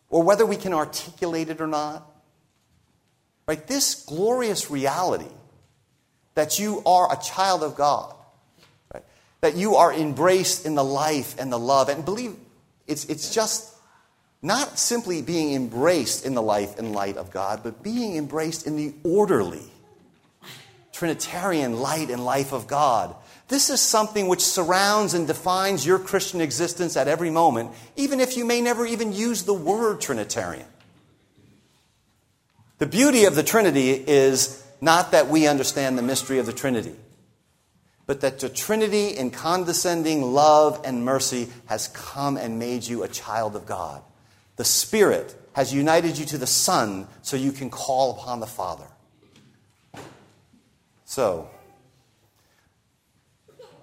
or 0.09 0.21
whether 0.21 0.45
we 0.45 0.57
can 0.57 0.73
articulate 0.73 1.47
it 1.47 1.61
or 1.61 1.67
not, 1.67 2.05
right, 3.47 3.65
this 3.67 4.03
glorious 4.03 4.69
reality 4.69 5.31
that 6.35 6.59
you 6.59 6.83
are 6.85 7.09
a 7.09 7.23
child 7.23 7.63
of 7.63 7.75
God, 7.75 8.15
right, 8.93 9.05
that 9.39 9.55
you 9.55 9.75
are 9.75 9.93
embraced 9.93 10.65
in 10.65 10.75
the 10.75 10.83
life 10.83 11.39
and 11.39 11.53
the 11.53 11.57
love, 11.57 11.87
and 11.87 12.03
believe 12.03 12.35
it's, 12.85 13.05
it's 13.05 13.33
just 13.33 13.73
not 14.41 14.77
simply 14.77 15.21
being 15.21 15.53
embraced 15.53 16.25
in 16.25 16.35
the 16.35 16.41
life 16.41 16.77
and 16.77 16.91
light 16.91 17.15
of 17.15 17.31
God, 17.31 17.61
but 17.63 17.81
being 17.81 18.17
embraced 18.17 18.67
in 18.67 18.75
the 18.75 18.93
orderly, 19.05 19.70
Trinitarian 21.01 21.79
light 21.79 22.11
and 22.11 22.23
life 22.23 22.51
of 22.51 22.67
God. 22.67 23.15
This 23.47 23.71
is 23.71 23.81
something 23.81 24.27
which 24.27 24.41
surrounds 24.41 25.15
and 25.15 25.25
defines 25.25 25.83
your 25.83 25.97
Christian 25.97 26.41
existence 26.41 26.95
at 26.95 27.07
every 27.07 27.31
moment, 27.31 27.71
even 27.95 28.19
if 28.19 28.37
you 28.37 28.45
may 28.45 28.61
never 28.61 28.85
even 28.85 29.11
use 29.11 29.41
the 29.41 29.51
word 29.51 29.99
Trinitarian. 29.99 30.67
The 32.77 32.85
beauty 32.85 33.25
of 33.25 33.33
the 33.33 33.41
Trinity 33.41 33.93
is 33.93 34.63
not 34.79 35.13
that 35.13 35.27
we 35.27 35.47
understand 35.47 35.97
the 35.97 36.03
mystery 36.03 36.37
of 36.37 36.45
the 36.45 36.53
Trinity, 36.53 36.93
but 38.05 38.21
that 38.21 38.37
the 38.37 38.49
Trinity 38.49 39.07
in 39.07 39.31
condescending 39.31 40.21
love 40.21 40.81
and 40.85 41.03
mercy 41.03 41.49
has 41.65 41.87
come 41.87 42.37
and 42.37 42.59
made 42.59 42.83
you 42.83 43.01
a 43.01 43.07
child 43.07 43.55
of 43.55 43.65
God. 43.65 44.03
The 44.57 44.65
Spirit 44.65 45.35
has 45.53 45.73
united 45.73 46.19
you 46.19 46.25
to 46.25 46.37
the 46.37 46.45
Son 46.45 47.07
so 47.23 47.37
you 47.37 47.51
can 47.51 47.71
call 47.71 48.11
upon 48.11 48.39
the 48.39 48.45
Father. 48.45 48.85
So, 51.11 51.49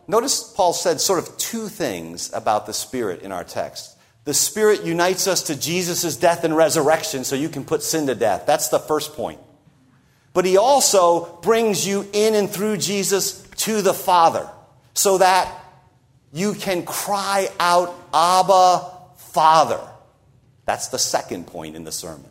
notice 0.06 0.42
Paul 0.42 0.72
said 0.72 0.98
sort 0.98 1.18
of 1.18 1.36
two 1.36 1.68
things 1.68 2.32
about 2.32 2.64
the 2.64 2.72
Spirit 2.72 3.20
in 3.20 3.32
our 3.32 3.44
text. 3.44 3.98
The 4.24 4.32
Spirit 4.32 4.82
unites 4.84 5.26
us 5.26 5.42
to 5.42 5.60
Jesus' 5.60 6.16
death 6.16 6.44
and 6.44 6.56
resurrection 6.56 7.24
so 7.24 7.36
you 7.36 7.50
can 7.50 7.66
put 7.66 7.82
sin 7.82 8.06
to 8.06 8.14
death. 8.14 8.46
That's 8.46 8.70
the 8.70 8.78
first 8.78 9.12
point. 9.12 9.40
But 10.32 10.46
he 10.46 10.56
also 10.56 11.38
brings 11.42 11.86
you 11.86 12.08
in 12.14 12.34
and 12.34 12.48
through 12.48 12.78
Jesus 12.78 13.42
to 13.56 13.82
the 13.82 13.92
Father 13.92 14.48
so 14.94 15.18
that 15.18 15.54
you 16.32 16.54
can 16.54 16.82
cry 16.82 17.50
out, 17.60 17.94
Abba, 18.14 18.90
Father. 19.18 19.86
That's 20.64 20.88
the 20.88 20.98
second 20.98 21.46
point 21.46 21.76
in 21.76 21.84
the 21.84 21.92
sermon. 21.92 22.30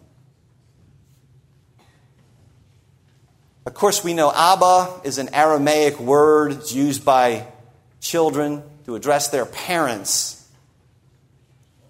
Of 3.67 3.73
course, 3.73 4.01
we 4.01 4.13
know 4.13 4.31
Abba 4.33 5.01
is 5.03 5.17
an 5.17 5.33
Aramaic 5.33 5.99
word 5.99 6.53
it's 6.53 6.71
used 6.71 7.03
by 7.03 7.45
children 7.99 8.63
to 8.85 8.95
address 8.95 9.27
their 9.27 9.45
parents. 9.45 10.49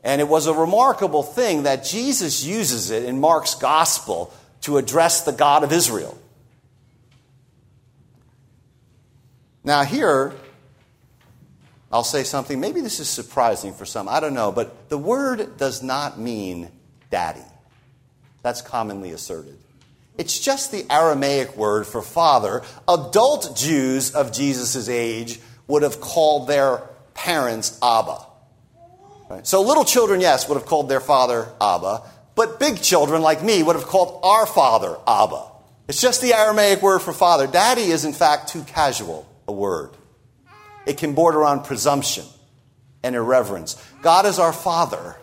And 0.04 0.20
it 0.20 0.28
was 0.28 0.48
a 0.48 0.54
remarkable 0.56 1.22
thing 1.22 1.64
that 1.64 1.84
Jesus 1.84 2.44
uses 2.44 2.90
it 2.90 3.04
in 3.04 3.22
Mark's 3.22 3.54
gospel 3.54 4.34
to 4.62 4.80
address 4.80 5.22
the 5.22 5.32
God 5.32 5.64
of 5.64 5.72
Israel. 5.72 6.18
Now, 9.64 9.84
here, 9.84 10.34
I'll 11.92 12.04
say 12.04 12.24
something, 12.24 12.60
maybe 12.60 12.82
this 12.82 13.00
is 13.00 13.08
surprising 13.08 13.72
for 13.72 13.86
some, 13.86 14.10
I 14.10 14.20
don't 14.20 14.34
know, 14.34 14.52
but 14.52 14.90
the 14.90 14.98
word 14.98 15.58
does 15.58 15.84
not 15.84 16.18
mean 16.18 16.72
daddy. 17.12 17.46
That's 18.42 18.64
commonly 18.64 19.12
asserted. 19.12 19.60
It's 20.18 20.40
just 20.40 20.72
the 20.72 20.86
Aramaic 20.90 21.56
word 21.56 21.86
for 21.86 22.02
father. 22.02 22.64
Adult 22.88 23.56
Jews 23.56 24.14
of 24.16 24.34
Jesus' 24.34 24.90
age 24.90 25.40
would 25.68 25.84
have 25.84 26.02
called 26.02 26.48
their 26.48 26.82
parents 27.14 27.78
Abba. 27.82 28.26
Right? 29.30 29.46
So 29.46 29.62
little 29.62 29.86
children, 29.86 30.22
yes, 30.22 30.48
would 30.48 30.56
have 30.56 30.66
called 30.66 30.90
their 30.90 31.02
father 31.02 31.48
Abba, 31.62 32.02
but 32.36 32.60
big 32.60 32.82
children 32.82 33.22
like 33.22 33.44
me 33.44 33.62
would 33.62 33.76
have 33.76 33.86
called 33.86 34.20
our 34.24 34.46
father 34.46 34.98
Abba. 35.08 35.44
It's 35.88 36.02
just 36.02 36.22
the 36.22 36.34
Aramaic 36.34 36.82
word 36.82 37.00
for 37.00 37.14
father. 37.14 37.48
Daddy 37.48 37.84
is, 37.84 38.06
in 38.06 38.14
fact, 38.14 38.50
too 38.50 38.64
casual 38.64 39.28
a 39.48 39.54
word 39.54 39.92
it 40.88 40.98
can 40.98 41.14
border 41.14 41.44
on 41.44 41.64
presumption 41.64 42.26
and 43.04 43.16
irreverence. 43.16 43.76
God 44.02 44.26
is 44.26 44.40
our 44.40 44.54
Father, 44.54 45.18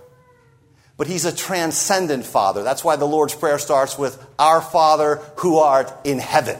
but 0.96 1.06
He's 1.06 1.24
a 1.24 1.34
transcendent 1.34 2.24
Father. 2.24 2.62
That's 2.62 2.84
why 2.84 2.96
the 2.96 3.04
Lord's 3.04 3.34
Prayer 3.34 3.58
starts 3.58 3.98
with, 3.98 4.24
Our 4.38 4.60
Father 4.60 5.16
who 5.36 5.58
art 5.58 5.92
in 6.04 6.18
heaven. 6.18 6.58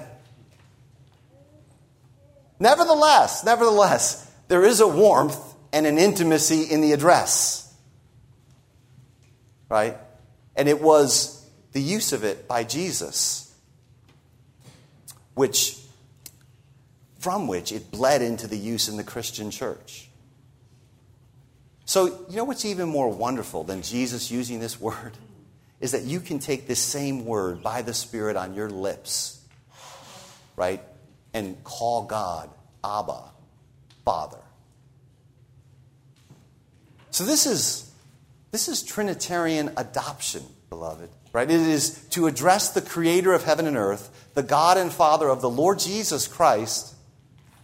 Nevertheless, 2.58 3.44
nevertheless, 3.44 4.30
there 4.48 4.64
is 4.64 4.80
a 4.80 4.88
warmth 4.88 5.38
and 5.72 5.86
an 5.86 5.98
intimacy 5.98 6.62
in 6.62 6.80
the 6.80 6.92
address. 6.92 7.60
Right? 9.68 9.96
And 10.56 10.68
it 10.68 10.80
was 10.80 11.44
the 11.72 11.82
use 11.82 12.12
of 12.12 12.22
it 12.22 12.46
by 12.46 12.64
Jesus, 12.64 13.52
which 15.34 15.80
from 17.18 17.48
which 17.48 17.72
it 17.72 17.90
bled 17.90 18.22
into 18.22 18.46
the 18.46 18.56
use 18.56 18.88
in 18.88 18.96
the 18.96 19.02
Christian 19.02 19.50
church. 19.50 20.08
So, 21.86 22.06
you 22.28 22.36
know 22.36 22.44
what's 22.44 22.64
even 22.64 22.88
more 22.88 23.08
wonderful 23.10 23.64
than 23.64 23.82
Jesus 23.82 24.30
using 24.30 24.60
this 24.60 24.80
word? 24.80 25.12
Is 25.80 25.92
that 25.92 26.02
you 26.04 26.20
can 26.20 26.38
take 26.38 26.66
this 26.66 26.78
same 26.78 27.26
word 27.26 27.62
by 27.62 27.82
the 27.82 27.92
Spirit 27.92 28.36
on 28.36 28.54
your 28.54 28.70
lips, 28.70 29.44
right? 30.56 30.80
And 31.34 31.62
call 31.62 32.04
God 32.04 32.48
Abba, 32.82 33.24
Father. 34.04 34.38
So 37.10 37.24
this 37.24 37.46
is 37.46 37.90
this 38.50 38.68
is 38.68 38.82
Trinitarian 38.82 39.72
adoption, 39.76 40.42
beloved. 40.70 41.10
Right? 41.32 41.50
It 41.50 41.60
is 41.60 41.98
to 42.10 42.28
address 42.28 42.70
the 42.70 42.80
creator 42.80 43.32
of 43.32 43.42
heaven 43.42 43.66
and 43.66 43.76
earth, 43.76 44.28
the 44.34 44.44
God 44.44 44.78
and 44.78 44.92
Father 44.92 45.28
of 45.28 45.40
the 45.40 45.50
Lord 45.50 45.80
Jesus 45.80 46.28
Christ, 46.28 46.94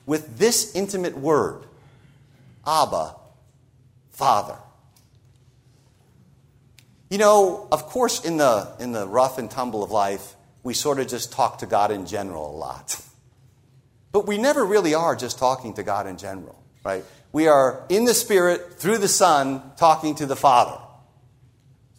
with 0.05 0.39
this 0.39 0.75
intimate 0.75 1.17
word 1.17 1.63
Abba, 2.67 3.15
Father. 4.21 4.59
You 7.09 7.17
know, 7.17 7.67
of 7.73 7.87
course, 7.87 8.23
in 8.23 8.37
the, 8.37 8.71
in 8.79 8.93
the 8.93 9.09
rough 9.09 9.39
and 9.39 9.51
tumble 9.51 9.83
of 9.83 9.91
life, 9.91 10.37
we 10.63 10.75
sort 10.75 11.01
of 11.01 11.09
just 11.09 11.33
talk 11.33 11.61
to 11.61 11.67
God 11.67 11.91
in 11.91 12.05
general 12.05 12.55
a 12.55 12.57
lot. 12.57 13.01
But 14.13 14.27
we 14.27 14.39
never 14.39 14.65
really 14.65 14.93
are 14.93 15.15
just 15.15 15.39
talking 15.39 15.75
to 15.75 15.85
God 15.85 16.09
in 16.09 16.19
general, 16.19 16.61
right? 16.83 17.05
We 17.31 17.47
are 17.47 17.87
in 17.89 18.07
the 18.07 18.13
Spirit, 18.13 18.75
through 18.75 18.99
the 18.99 19.07
Son, 19.07 19.63
talking 19.77 20.17
to 20.17 20.27
the 20.27 20.35
Father. 20.35 20.81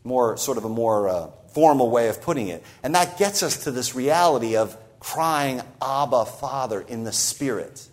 More, 0.04 0.36
sort 0.36 0.58
of 0.58 0.66
a 0.66 0.70
more 0.70 1.08
uh, 1.08 1.28
formal 1.54 1.90
way 1.90 2.10
of 2.10 2.22
putting 2.22 2.50
it. 2.50 2.66
And 2.84 2.96
that 2.96 3.18
gets 3.18 3.44
us 3.44 3.64
to 3.64 3.72
this 3.72 3.96
reality 3.96 4.58
of 4.58 4.76
crying, 5.00 5.62
Abba, 5.82 6.26
Father, 6.26 6.82
in 6.82 7.06
the 7.06 7.14
Spirit. 7.14 7.88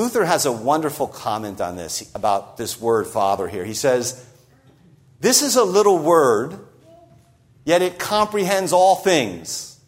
Luther 0.00 0.24
has 0.24 0.46
a 0.46 0.52
wonderful 0.52 1.06
comment 1.06 1.60
on 1.60 1.76
this, 1.76 2.10
about 2.14 2.56
this 2.56 2.80
word 2.80 3.06
Father 3.06 3.46
here. 3.46 3.66
He 3.66 3.74
says, 3.74 4.26
This 5.20 5.42
is 5.42 5.56
a 5.56 5.62
little 5.62 5.98
word, 5.98 6.58
yet 7.66 7.82
it 7.82 7.98
comprehends 7.98 8.72
all 8.72 8.96
things. 8.96 9.78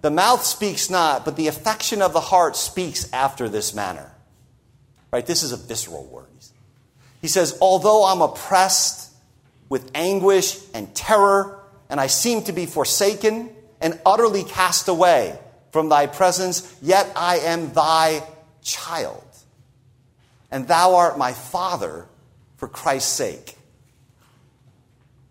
The 0.00 0.10
mouth 0.10 0.42
speaks 0.42 0.88
not, 0.88 1.26
but 1.26 1.36
the 1.36 1.48
affection 1.48 2.00
of 2.00 2.14
the 2.14 2.20
heart 2.20 2.56
speaks 2.56 3.12
after 3.12 3.46
this 3.46 3.74
manner. 3.74 4.10
Right? 5.12 5.26
This 5.26 5.42
is 5.42 5.52
a 5.52 5.58
visceral 5.58 6.06
word. 6.06 6.24
He 7.20 7.28
says, 7.28 7.58
Although 7.60 8.06
I'm 8.06 8.22
oppressed 8.22 9.12
with 9.68 9.90
anguish 9.94 10.58
and 10.72 10.94
terror, 10.94 11.60
and 11.90 12.00
I 12.00 12.06
seem 12.06 12.42
to 12.44 12.52
be 12.52 12.64
forsaken 12.64 13.50
and 13.82 14.00
utterly 14.06 14.44
cast 14.44 14.88
away 14.88 15.38
from 15.72 15.90
thy 15.90 16.06
presence, 16.06 16.74
yet 16.80 17.12
I 17.14 17.40
am 17.40 17.74
thy 17.74 18.22
child. 18.64 19.24
And 20.50 20.66
thou 20.66 20.96
art 20.96 21.16
my 21.16 21.32
father 21.32 22.06
for 22.56 22.66
Christ's 22.66 23.12
sake. 23.12 23.56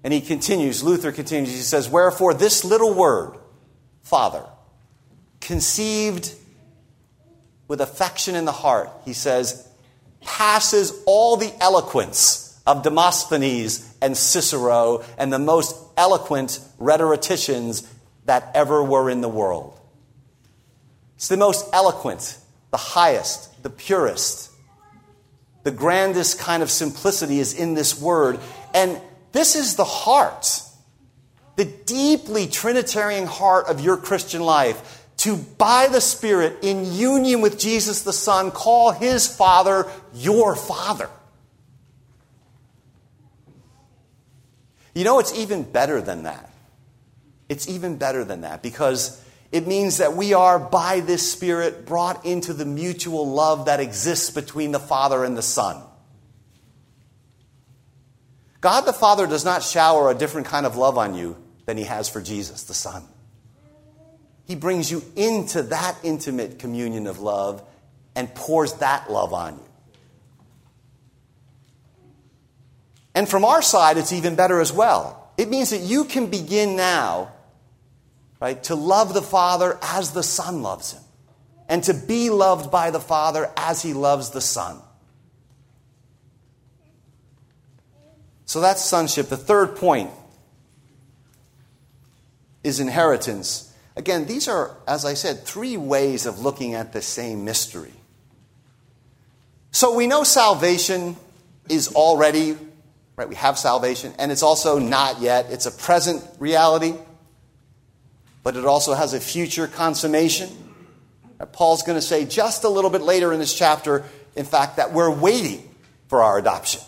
And 0.03 0.13
he 0.13 0.21
continues, 0.21 0.83
Luther 0.83 1.11
continues, 1.11 1.53
he 1.53 1.61
says, 1.61 1.89
Wherefore 1.89 2.33
this 2.33 2.63
little 2.63 2.93
word, 2.93 3.37
Father, 4.03 4.45
conceived 5.39 6.33
with 7.67 7.81
affection 7.81 8.35
in 8.35 8.45
the 8.45 8.51
heart, 8.51 8.89
he 9.05 9.13
says, 9.13 9.67
passes 10.21 10.93
all 11.05 11.37
the 11.37 11.53
eloquence 11.59 12.61
of 12.65 12.83
Demosthenes 12.83 13.95
and 14.01 14.15
Cicero 14.15 15.03
and 15.17 15.31
the 15.31 15.39
most 15.39 15.75
eloquent 15.97 16.59
rhetoricians 16.79 17.89
that 18.25 18.51
ever 18.53 18.83
were 18.83 19.09
in 19.09 19.21
the 19.21 19.29
world. 19.29 19.79
It's 21.15 21.27
the 21.27 21.37
most 21.37 21.65
eloquent, 21.73 22.37
the 22.73 22.77
highest, 22.77 23.61
the 23.61 23.69
purest. 23.69 24.51
The 25.61 25.69
grandest 25.69 26.39
kind 26.39 26.63
of 26.63 26.71
simplicity 26.71 27.39
is 27.39 27.53
in 27.53 27.75
this 27.75 28.01
word. 28.01 28.39
And 28.73 28.99
this 29.31 29.55
is 29.55 29.75
the 29.75 29.85
heart, 29.85 30.59
the 31.55 31.65
deeply 31.65 32.47
Trinitarian 32.47 33.27
heart 33.27 33.67
of 33.67 33.79
your 33.79 33.95
Christian 33.95 34.41
life 34.41 35.05
to, 35.17 35.37
by 35.37 35.87
the 35.87 36.01
Spirit, 36.01 36.63
in 36.63 36.91
union 36.91 37.41
with 37.41 37.59
Jesus 37.59 38.01
the 38.01 38.11
Son, 38.11 38.49
call 38.49 38.91
his 38.91 39.27
Father 39.27 39.85
your 40.15 40.55
Father. 40.55 41.11
You 44.95 45.03
know, 45.03 45.19
it's 45.19 45.37
even 45.37 45.61
better 45.61 46.01
than 46.01 46.23
that. 46.23 46.49
It's 47.49 47.69
even 47.69 47.97
better 47.97 48.25
than 48.25 48.41
that 48.41 48.63
because 48.63 49.22
it 49.53 49.67
means 49.67 49.97
that 49.97 50.15
we 50.15 50.33
are, 50.33 50.57
by 50.57 50.99
this 50.99 51.31
Spirit, 51.31 51.85
brought 51.85 52.25
into 52.25 52.53
the 52.53 52.65
mutual 52.65 53.31
love 53.31 53.67
that 53.67 53.79
exists 53.79 54.31
between 54.31 54.71
the 54.71 54.79
Father 54.79 55.23
and 55.23 55.37
the 55.37 55.43
Son. 55.43 55.79
God 58.61 58.81
the 58.81 58.93
Father 58.93 59.27
does 59.27 59.45
not 59.45 59.61
shower 59.61 60.09
a 60.09 60.15
different 60.15 60.47
kind 60.47 60.65
of 60.65 60.75
love 60.75 60.97
on 60.97 61.13
you 61.13 61.37
than 61.65 61.77
he 61.77 61.83
has 61.83 62.09
for 62.09 62.19
Jesus 62.19 62.63
the 62.63 62.73
Son. 62.73 63.03
He 64.45 64.55
brings 64.55 64.89
you 64.89 65.03
into 65.15 65.61
that 65.61 65.97
intimate 66.01 66.57
communion 66.57 67.05
of 67.05 67.19
love 67.19 67.61
and 68.15 68.33
pours 68.33 68.73
that 68.75 69.11
love 69.11 69.33
on 69.33 69.53
you. 69.53 69.65
And 73.13 73.29
from 73.29 73.45
our 73.45 73.61
side, 73.61 73.99
it's 73.99 74.13
even 74.13 74.35
better 74.35 74.59
as 74.59 74.73
well. 74.73 75.31
It 75.37 75.47
means 75.47 75.69
that 75.69 75.81
you 75.81 76.05
can 76.05 76.31
begin 76.31 76.75
now, 76.75 77.32
right, 78.43 78.61
to 78.61 78.75
love 78.75 79.13
the 79.13 79.21
Father 79.21 79.79
as 79.81 80.11
the 80.11 80.21
Son 80.21 80.61
loves 80.61 80.91
him, 80.91 81.01
and 81.69 81.81
to 81.85 81.93
be 81.93 82.29
loved 82.29 82.69
by 82.69 82.91
the 82.91 82.99
Father 82.99 83.49
as 83.55 83.81
he 83.81 83.93
loves 83.93 84.31
the 84.31 84.41
Son. 84.41 84.81
So 88.43 88.59
that's 88.59 88.81
sonship. 88.83 89.29
The 89.29 89.37
third 89.37 89.77
point 89.77 90.11
is 92.65 92.81
inheritance. 92.81 93.73
Again, 93.95 94.25
these 94.25 94.49
are, 94.49 94.75
as 94.89 95.05
I 95.05 95.13
said, 95.13 95.45
three 95.45 95.77
ways 95.77 96.25
of 96.25 96.39
looking 96.39 96.73
at 96.73 96.91
the 96.91 97.01
same 97.01 97.45
mystery. 97.45 97.93
So 99.71 99.95
we 99.95 100.05
know 100.05 100.25
salvation 100.25 101.15
is 101.69 101.95
already, 101.95 102.57
right? 103.15 103.29
We 103.29 103.35
have 103.35 103.57
salvation, 103.57 104.13
and 104.19 104.33
it's 104.33 104.43
also 104.43 104.79
not 104.79 105.21
yet. 105.21 105.49
It's 105.49 105.65
a 105.65 105.71
present 105.71 106.21
reality, 106.39 106.95
but 108.43 108.55
it 108.55 108.65
also 108.65 108.93
has 108.93 109.13
a 109.13 109.19
future 109.19 109.67
consummation. 109.67 110.49
Paul's 111.51 111.83
going 111.83 111.97
to 111.97 112.01
say 112.01 112.25
just 112.25 112.63
a 112.63 112.69
little 112.69 112.89
bit 112.89 113.01
later 113.01 113.33
in 113.33 113.39
this 113.39 113.53
chapter, 113.53 114.03
in 114.35 114.45
fact, 114.45 114.77
that 114.77 114.91
we're 114.93 115.09
waiting 115.09 115.67
for 116.07 116.21
our 116.21 116.37
adoption, 116.37 116.81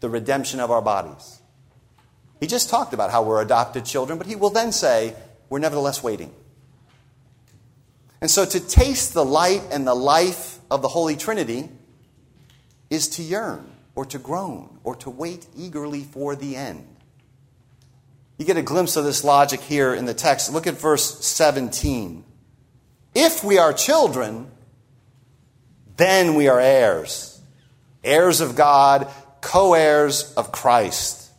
the 0.00 0.08
redemption 0.08 0.60
of 0.60 0.70
our 0.70 0.82
bodies. 0.82 1.40
He 2.40 2.46
just 2.46 2.68
talked 2.68 2.92
about 2.92 3.10
how 3.10 3.22
we're 3.22 3.42
adopted 3.42 3.84
children, 3.84 4.18
but 4.18 4.26
he 4.26 4.36
will 4.36 4.50
then 4.50 4.72
say, 4.72 5.14
we're 5.48 5.58
nevertheless 5.58 6.02
waiting. 6.02 6.34
And 8.20 8.30
so 8.30 8.44
to 8.44 8.60
taste 8.60 9.14
the 9.14 9.24
light 9.24 9.62
and 9.70 9.86
the 9.86 9.94
life 9.94 10.58
of 10.70 10.82
the 10.82 10.88
Holy 10.88 11.16
Trinity 11.16 11.68
is 12.90 13.08
to 13.10 13.22
yearn 13.22 13.70
or 13.94 14.04
to 14.06 14.18
groan 14.18 14.78
or 14.84 14.96
to 14.96 15.10
wait 15.10 15.46
eagerly 15.56 16.02
for 16.02 16.36
the 16.36 16.56
end. 16.56 16.86
You 18.38 18.44
get 18.44 18.56
a 18.56 18.62
glimpse 18.62 18.96
of 18.96 19.04
this 19.04 19.24
logic 19.24 19.60
here 19.60 19.94
in 19.94 20.04
the 20.04 20.14
text. 20.14 20.52
Look 20.52 20.66
at 20.66 20.74
verse 20.74 21.24
17. 21.24 22.24
If 23.14 23.42
we 23.42 23.58
are 23.58 23.72
children, 23.72 24.50
then 25.96 26.34
we 26.34 26.48
are 26.48 26.60
heirs, 26.60 27.40
heirs 28.04 28.42
of 28.42 28.54
God, 28.54 29.10
co 29.40 29.72
heirs 29.72 30.34
of 30.34 30.52
Christ. 30.52 31.30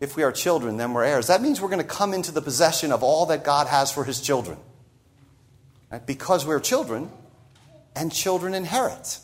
If 0.00 0.16
we 0.16 0.22
are 0.22 0.32
children, 0.32 0.76
then 0.76 0.92
we're 0.92 1.04
heirs. 1.04 1.26
That 1.26 1.42
means 1.42 1.60
we're 1.60 1.68
going 1.68 1.78
to 1.80 1.84
come 1.84 2.14
into 2.14 2.32
the 2.32 2.42
possession 2.42 2.92
of 2.92 3.02
all 3.02 3.26
that 3.26 3.44
God 3.44 3.66
has 3.66 3.90
for 3.90 4.04
his 4.04 4.20
children. 4.20 4.58
Right? 5.90 6.06
Because 6.06 6.46
we're 6.46 6.60
children, 6.60 7.10
and 7.94 8.12
children 8.12 8.54
inherit. 8.54 9.18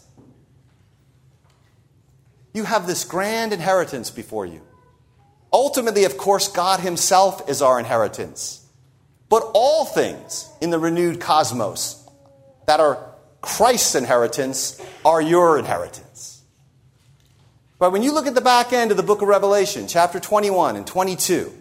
You 2.55 2.65
have 2.65 2.87
this 2.87 3.05
grand 3.05 3.53
inheritance 3.53 4.11
before 4.11 4.47
you. 4.47 4.63
Ultimately, 5.53 6.05
of 6.05 6.17
course, 6.17 6.49
God 6.49 6.81
Himself 6.81 7.49
is 7.49 7.61
our 7.63 7.79
inheritance. 7.79 8.67
But 9.29 9.51
all 9.55 9.85
things 9.85 10.51
in 10.61 10.71
the 10.71 10.79
renewed 10.79 11.21
cosmos 11.21 12.07
that 12.67 12.81
are 12.81 13.13
Christ's 13.41 13.95
inheritance 13.95 14.81
are 15.05 15.21
your 15.21 15.59
inheritance. 15.59 16.43
But 17.79 17.93
when 17.93 18.03
you 18.03 18.15
look 18.15 18.27
at 18.27 18.35
the 18.35 18.41
back 18.41 18.73
end 18.73 18.93
of 18.93 18.97
the 18.97 19.03
book 19.03 19.23
of 19.23 19.29
Revelation, 19.29 19.89
chapter 19.89 20.21
21 20.21 20.77
and 20.77 20.87
22, 20.87 21.53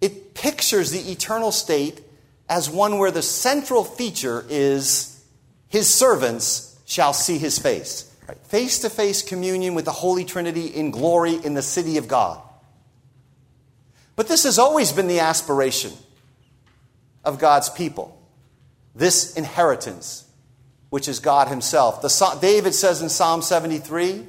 it 0.00 0.34
pictures 0.34 0.90
the 0.90 1.12
eternal 1.12 1.52
state 1.52 2.00
as 2.48 2.68
one 2.68 2.98
where 2.98 3.12
the 3.12 3.22
central 3.22 3.84
feature 3.84 4.44
is 4.48 5.24
his 5.68 5.92
servants 5.92 6.76
shall 6.84 7.12
see 7.12 7.38
his 7.38 7.58
face. 7.58 8.11
Face 8.44 8.80
to 8.80 8.90
face 8.90 9.22
communion 9.22 9.74
with 9.74 9.84
the 9.84 9.92
Holy 9.92 10.24
Trinity 10.24 10.66
in 10.66 10.90
glory 10.90 11.34
in 11.34 11.54
the 11.54 11.62
city 11.62 11.98
of 11.98 12.08
God. 12.08 12.40
But 14.14 14.28
this 14.28 14.44
has 14.44 14.58
always 14.58 14.92
been 14.92 15.08
the 15.08 15.20
aspiration 15.20 15.92
of 17.24 17.38
God's 17.38 17.68
people 17.68 18.18
this 18.94 19.34
inheritance, 19.36 20.26
which 20.90 21.08
is 21.08 21.18
God 21.18 21.48
Himself. 21.48 22.02
The, 22.02 22.38
David 22.40 22.74
says 22.74 23.00
in 23.00 23.08
Psalm 23.08 23.40
73 23.40 24.26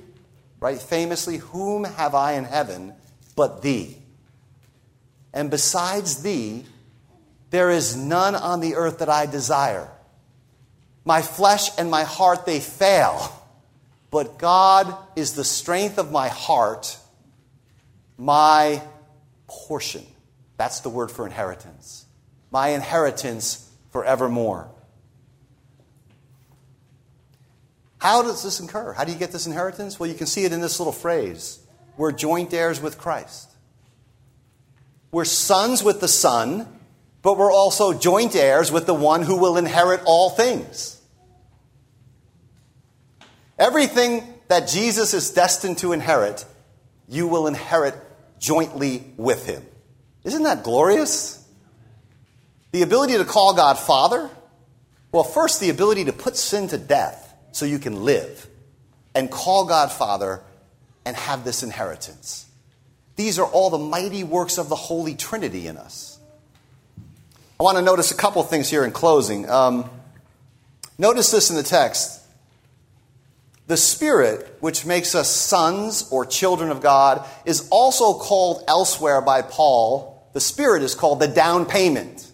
right? 0.63 0.81
Famously, 0.81 1.39
whom 1.39 1.83
have 1.83 2.15
I 2.15 2.33
in 2.33 2.45
heaven 2.45 2.93
but 3.35 3.61
thee? 3.61 3.97
And 5.33 5.51
besides 5.51 6.23
thee, 6.23 6.63
there 7.49 7.69
is 7.69 7.97
none 7.97 8.33
on 8.33 8.61
the 8.61 8.75
earth 8.75 8.99
that 8.99 9.09
I 9.09 9.25
desire. 9.25 9.91
My 11.03 11.21
flesh 11.21 11.69
and 11.77 11.91
my 11.91 12.05
heart, 12.05 12.45
they 12.45 12.61
fail. 12.61 13.29
But 14.13 14.37
God 14.37 14.95
is 15.15 15.33
the 15.33 15.43
strength 15.43 15.97
of 15.97 16.11
my 16.11 16.27
heart, 16.27 16.99
my 18.15 18.83
portion. 19.47 20.05
That's 20.55 20.81
the 20.81 20.89
word 20.89 21.09
for 21.09 21.25
inheritance. 21.25 22.05
My 22.51 22.69
inheritance 22.69 23.67
forevermore. 23.91 24.69
How 27.97 28.21
does 28.21 28.43
this 28.43 28.59
occur? 28.59 28.93
How 28.93 29.03
do 29.03 29.11
you 29.11 29.17
get 29.17 29.31
this 29.31 29.47
inheritance? 29.47 29.99
Well, 29.99 30.07
you 30.07 30.15
can 30.15 30.27
see 30.27 30.45
it 30.45 30.53
in 30.53 30.61
this 30.61 30.79
little 30.79 30.93
phrase 30.93 31.59
we're 31.97 32.11
joint 32.11 32.53
heirs 32.53 32.79
with 32.79 32.99
Christ. 32.99 33.49
We're 35.11 35.25
sons 35.25 35.83
with 35.83 36.01
the 36.01 36.07
Son, 36.07 36.67
but 37.23 37.35
we're 37.35 37.51
also 37.51 37.93
joint 37.93 38.35
heirs 38.35 38.71
with 38.71 38.85
the 38.85 38.93
one 38.93 39.23
who 39.23 39.37
will 39.37 39.57
inherit 39.57 40.01
all 40.05 40.29
things. 40.29 41.01
Everything 43.63 44.27
that 44.49 44.67
Jesus 44.67 45.13
is 45.13 45.31
destined 45.31 45.77
to 45.77 45.93
inherit, 45.93 46.43
you 47.07 47.29
will 47.29 47.47
inherit 47.47 47.95
jointly 48.37 49.05
with 49.15 49.45
him. 49.45 49.65
Isn't 50.25 50.43
that 50.43 50.65
glorious? 50.65 51.41
The 52.73 52.81
ability 52.81 53.13
to 53.13 53.23
call 53.23 53.53
God 53.53 53.79
Father. 53.79 54.29
Well, 55.13 55.23
first, 55.23 55.61
the 55.61 55.69
ability 55.69 56.03
to 56.05 56.11
put 56.11 56.35
sin 56.35 56.67
to 56.67 56.77
death 56.77 57.33
so 57.53 57.65
you 57.65 57.79
can 57.79 58.03
live 58.03 58.45
and 59.15 59.31
call 59.31 59.65
God 59.65 59.93
Father 59.93 60.41
and 61.05 61.15
have 61.15 61.45
this 61.45 61.63
inheritance. 61.63 62.45
These 63.15 63.39
are 63.39 63.45
all 63.45 63.69
the 63.69 63.77
mighty 63.77 64.25
works 64.25 64.57
of 64.57 64.67
the 64.67 64.75
Holy 64.75 65.15
Trinity 65.15 65.67
in 65.67 65.77
us. 65.77 66.19
I 67.57 67.63
want 67.63 67.77
to 67.77 67.81
notice 67.81 68.11
a 68.11 68.17
couple 68.17 68.43
things 68.43 68.69
here 68.69 68.83
in 68.83 68.91
closing. 68.91 69.49
Um, 69.49 69.89
notice 70.97 71.31
this 71.31 71.49
in 71.49 71.55
the 71.55 71.63
text. 71.63 72.19
The 73.67 73.77
Spirit, 73.77 74.57
which 74.59 74.85
makes 74.85 75.15
us 75.15 75.29
sons 75.29 76.09
or 76.11 76.25
children 76.25 76.69
of 76.69 76.81
God, 76.81 77.25
is 77.45 77.67
also 77.69 78.13
called 78.13 78.63
elsewhere 78.67 79.21
by 79.21 79.41
Paul. 79.41 80.29
The 80.33 80.41
Spirit 80.41 80.83
is 80.83 80.95
called 80.95 81.19
the 81.19 81.27
down 81.27 81.65
payment, 81.65 82.29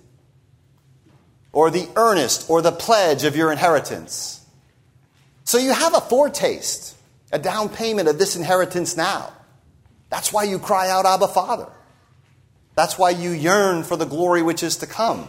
or 1.52 1.70
the 1.70 1.88
earnest, 1.96 2.50
or 2.50 2.62
the 2.62 2.72
pledge 2.72 3.26
of 3.26 3.36
your 3.36 3.52
inheritance. 3.52 4.44
So 5.44 5.58
you 5.58 5.72
have 5.74 5.96
a 5.96 6.02
foretaste, 6.02 6.96
a 7.32 7.40
down 7.40 7.70
payment 7.70 8.08
of 8.08 8.18
this 8.18 8.36
inheritance 8.36 8.98
now. 8.98 9.32
That's 10.10 10.34
why 10.34 10.44
you 10.44 10.58
cry 10.58 10.90
out, 10.90 11.06
Abba, 11.06 11.28
Father. 11.28 11.68
That's 12.76 12.98
why 12.98 13.12
you 13.12 13.32
yearn 13.32 13.84
for 13.84 13.98
the 13.98 14.06
glory 14.06 14.42
which 14.42 14.64
is 14.64 14.78
to 14.78 14.88
come. 14.88 15.28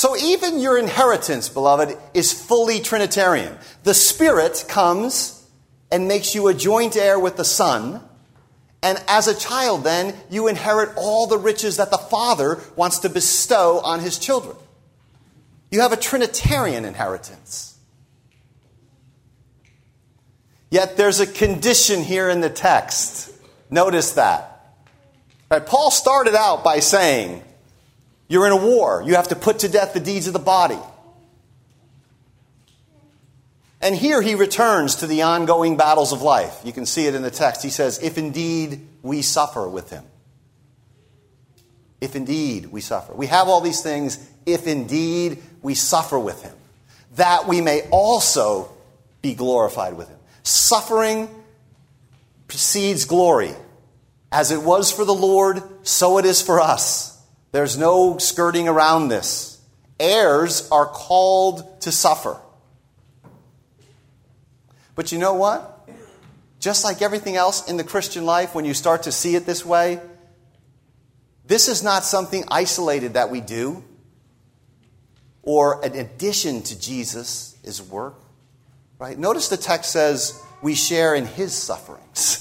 So 0.00 0.16
even 0.16 0.60
your 0.60 0.78
inheritance, 0.78 1.50
beloved, 1.50 1.94
is 2.14 2.32
fully 2.32 2.80
Trinitarian. 2.80 3.58
The 3.82 3.92
Spirit 3.92 4.64
comes 4.66 5.46
and 5.92 6.08
makes 6.08 6.34
you 6.34 6.48
a 6.48 6.54
joint 6.54 6.96
heir 6.96 7.18
with 7.18 7.36
the 7.36 7.44
Son. 7.44 8.00
And 8.82 8.98
as 9.06 9.28
a 9.28 9.38
child, 9.38 9.84
then, 9.84 10.14
you 10.30 10.48
inherit 10.48 10.96
all 10.96 11.26
the 11.26 11.36
riches 11.36 11.76
that 11.76 11.90
the 11.90 11.98
Father 11.98 12.62
wants 12.76 13.00
to 13.00 13.10
bestow 13.10 13.80
on 13.80 14.00
his 14.00 14.18
children. 14.18 14.56
You 15.70 15.82
have 15.82 15.92
a 15.92 15.98
Trinitarian 15.98 16.86
inheritance. 16.86 17.76
Yet 20.70 20.96
there's 20.96 21.20
a 21.20 21.26
condition 21.26 22.02
here 22.02 22.30
in 22.30 22.40
the 22.40 22.48
text. 22.48 23.30
Notice 23.68 24.12
that. 24.12 24.78
Right, 25.50 25.66
Paul 25.66 25.90
started 25.90 26.34
out 26.34 26.64
by 26.64 26.80
saying, 26.80 27.42
you're 28.30 28.46
in 28.46 28.52
a 28.52 28.56
war. 28.56 29.02
You 29.04 29.16
have 29.16 29.28
to 29.28 29.36
put 29.36 29.58
to 29.58 29.68
death 29.68 29.92
the 29.92 29.98
deeds 29.98 30.28
of 30.28 30.32
the 30.32 30.38
body. 30.38 30.78
And 33.80 33.92
here 33.92 34.22
he 34.22 34.36
returns 34.36 34.94
to 34.96 35.08
the 35.08 35.22
ongoing 35.22 35.76
battles 35.76 36.12
of 36.12 36.22
life. 36.22 36.60
You 36.64 36.72
can 36.72 36.86
see 36.86 37.06
it 37.06 37.16
in 37.16 37.22
the 37.22 37.30
text. 37.32 37.64
He 37.64 37.70
says, 37.70 38.00
If 38.00 38.18
indeed 38.18 38.86
we 39.02 39.22
suffer 39.22 39.68
with 39.68 39.90
him. 39.90 40.04
If 42.00 42.14
indeed 42.14 42.66
we 42.66 42.80
suffer. 42.80 43.12
We 43.12 43.26
have 43.26 43.48
all 43.48 43.60
these 43.60 43.82
things, 43.82 44.24
if 44.46 44.68
indeed 44.68 45.42
we 45.60 45.74
suffer 45.74 46.18
with 46.18 46.40
him, 46.42 46.54
that 47.16 47.48
we 47.48 47.60
may 47.60 47.82
also 47.90 48.70
be 49.22 49.34
glorified 49.34 49.94
with 49.94 50.08
him. 50.08 50.18
Suffering 50.44 51.28
precedes 52.46 53.06
glory. 53.06 53.56
As 54.30 54.52
it 54.52 54.62
was 54.62 54.92
for 54.92 55.04
the 55.04 55.12
Lord, 55.12 55.60
so 55.82 56.18
it 56.18 56.24
is 56.24 56.40
for 56.40 56.60
us. 56.60 57.19
There's 57.52 57.76
no 57.76 58.18
skirting 58.18 58.68
around 58.68 59.08
this. 59.08 59.60
Heirs 59.98 60.68
are 60.70 60.86
called 60.86 61.80
to 61.82 61.92
suffer. 61.92 62.38
But 64.94 65.12
you 65.12 65.18
know 65.18 65.34
what? 65.34 65.88
Just 66.58 66.84
like 66.84 67.02
everything 67.02 67.36
else 67.36 67.68
in 67.68 67.76
the 67.76 67.84
Christian 67.84 68.24
life, 68.24 68.54
when 68.54 68.64
you 68.64 68.74
start 68.74 69.04
to 69.04 69.12
see 69.12 69.34
it 69.34 69.46
this 69.46 69.64
way, 69.64 70.00
this 71.46 71.68
is 71.68 71.82
not 71.82 72.04
something 72.04 72.44
isolated 72.48 73.14
that 73.14 73.30
we 73.30 73.40
do 73.40 73.82
or 75.42 75.84
an 75.84 75.96
addition 75.96 76.62
to 76.62 76.78
Jesus' 76.78 77.82
work. 77.90 78.14
Right? 78.98 79.18
Notice 79.18 79.48
the 79.48 79.56
text 79.56 79.90
says 79.90 80.40
we 80.62 80.74
share 80.74 81.14
in 81.14 81.24
his 81.24 81.54
sufferings. 81.54 82.39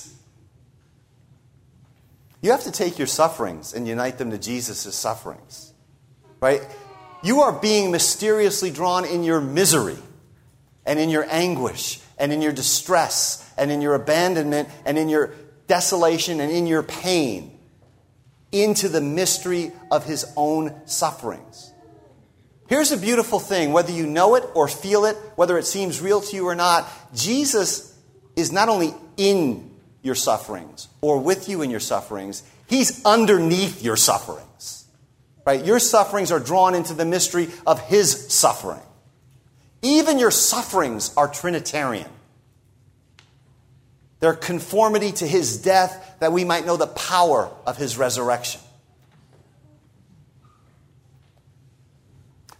You 2.42 2.52
have 2.52 2.64
to 2.64 2.72
take 2.72 2.98
your 2.98 3.08
sufferings 3.08 3.74
and 3.74 3.88
unite 3.88 4.18
them 4.18 4.32
to 4.32 4.38
Jesus' 4.38 4.96
sufferings. 4.96 5.74
Right? 6.40 6.62
You 7.22 7.42
are 7.42 7.52
being 7.52 7.92
mysteriously 7.92 8.72
drawn 8.72 9.06
in 9.06 9.24
your 9.24 9.42
misery 9.42 9.98
and 10.86 11.00
in 11.00 11.10
your 11.10 11.26
anguish 11.30 12.00
and 12.18 12.32
in 12.32 12.42
your 12.42 12.54
distress 12.54 13.52
and 13.58 13.72
in 13.72 13.82
your 13.82 13.94
abandonment 13.94 14.70
and 14.86 14.98
in 14.98 15.10
your 15.10 15.34
desolation 15.68 16.40
and 16.40 16.52
in 16.52 16.66
your 16.66 16.82
pain 16.82 17.58
into 18.52 18.88
the 18.88 19.02
mystery 19.02 19.72
of 19.92 20.06
his 20.06 20.26
own 20.36 20.82
sufferings. 20.86 21.72
Here's 22.68 22.92
a 22.92 22.98
beautiful 22.98 23.40
thing 23.40 23.74
whether 23.74 23.92
you 23.92 24.08
know 24.08 24.36
it 24.36 24.46
or 24.54 24.68
feel 24.68 25.06
it, 25.06 25.18
whether 25.36 25.58
it 25.58 25.66
seems 25.66 26.02
real 26.02 26.22
to 26.22 26.36
you 26.36 26.48
or 26.48 26.56
not, 26.56 26.88
Jesus 27.16 27.96
is 28.36 28.52
not 28.52 28.70
only 28.70 28.94
in 29.18 29.69
your 30.02 30.16
sufferings 30.16 30.88
or 31.02 31.20
with 31.20 31.50
you 31.50 31.62
in 31.62 31.70
your 31.70 31.80
sufferings. 31.80 32.44
He's 32.68 33.04
underneath 33.06 33.84
your 33.84 33.98
sufferings. 33.98 34.86
Right? 35.46 35.66
Your 35.66 35.80
sufferings 35.80 36.32
are 36.32 36.40
drawn 36.40 36.76
into 36.76 36.94
the 36.94 37.06
mystery 37.06 37.50
of 37.66 37.80
his 37.82 38.32
suffering. 38.32 38.82
Even 39.82 40.20
your 40.20 40.32
sufferings 40.32 41.14
are 41.16 41.28
Trinitarian. 41.28 42.10
They're 44.20 44.34
conformity 44.34 45.12
to 45.14 45.28
his 45.28 45.62
death 45.62 46.18
that 46.20 46.34
we 46.34 46.44
might 46.44 46.66
know 46.66 46.78
the 46.78 46.88
power 46.88 47.50
of 47.66 47.78
his 47.78 47.98
resurrection. 47.98 48.62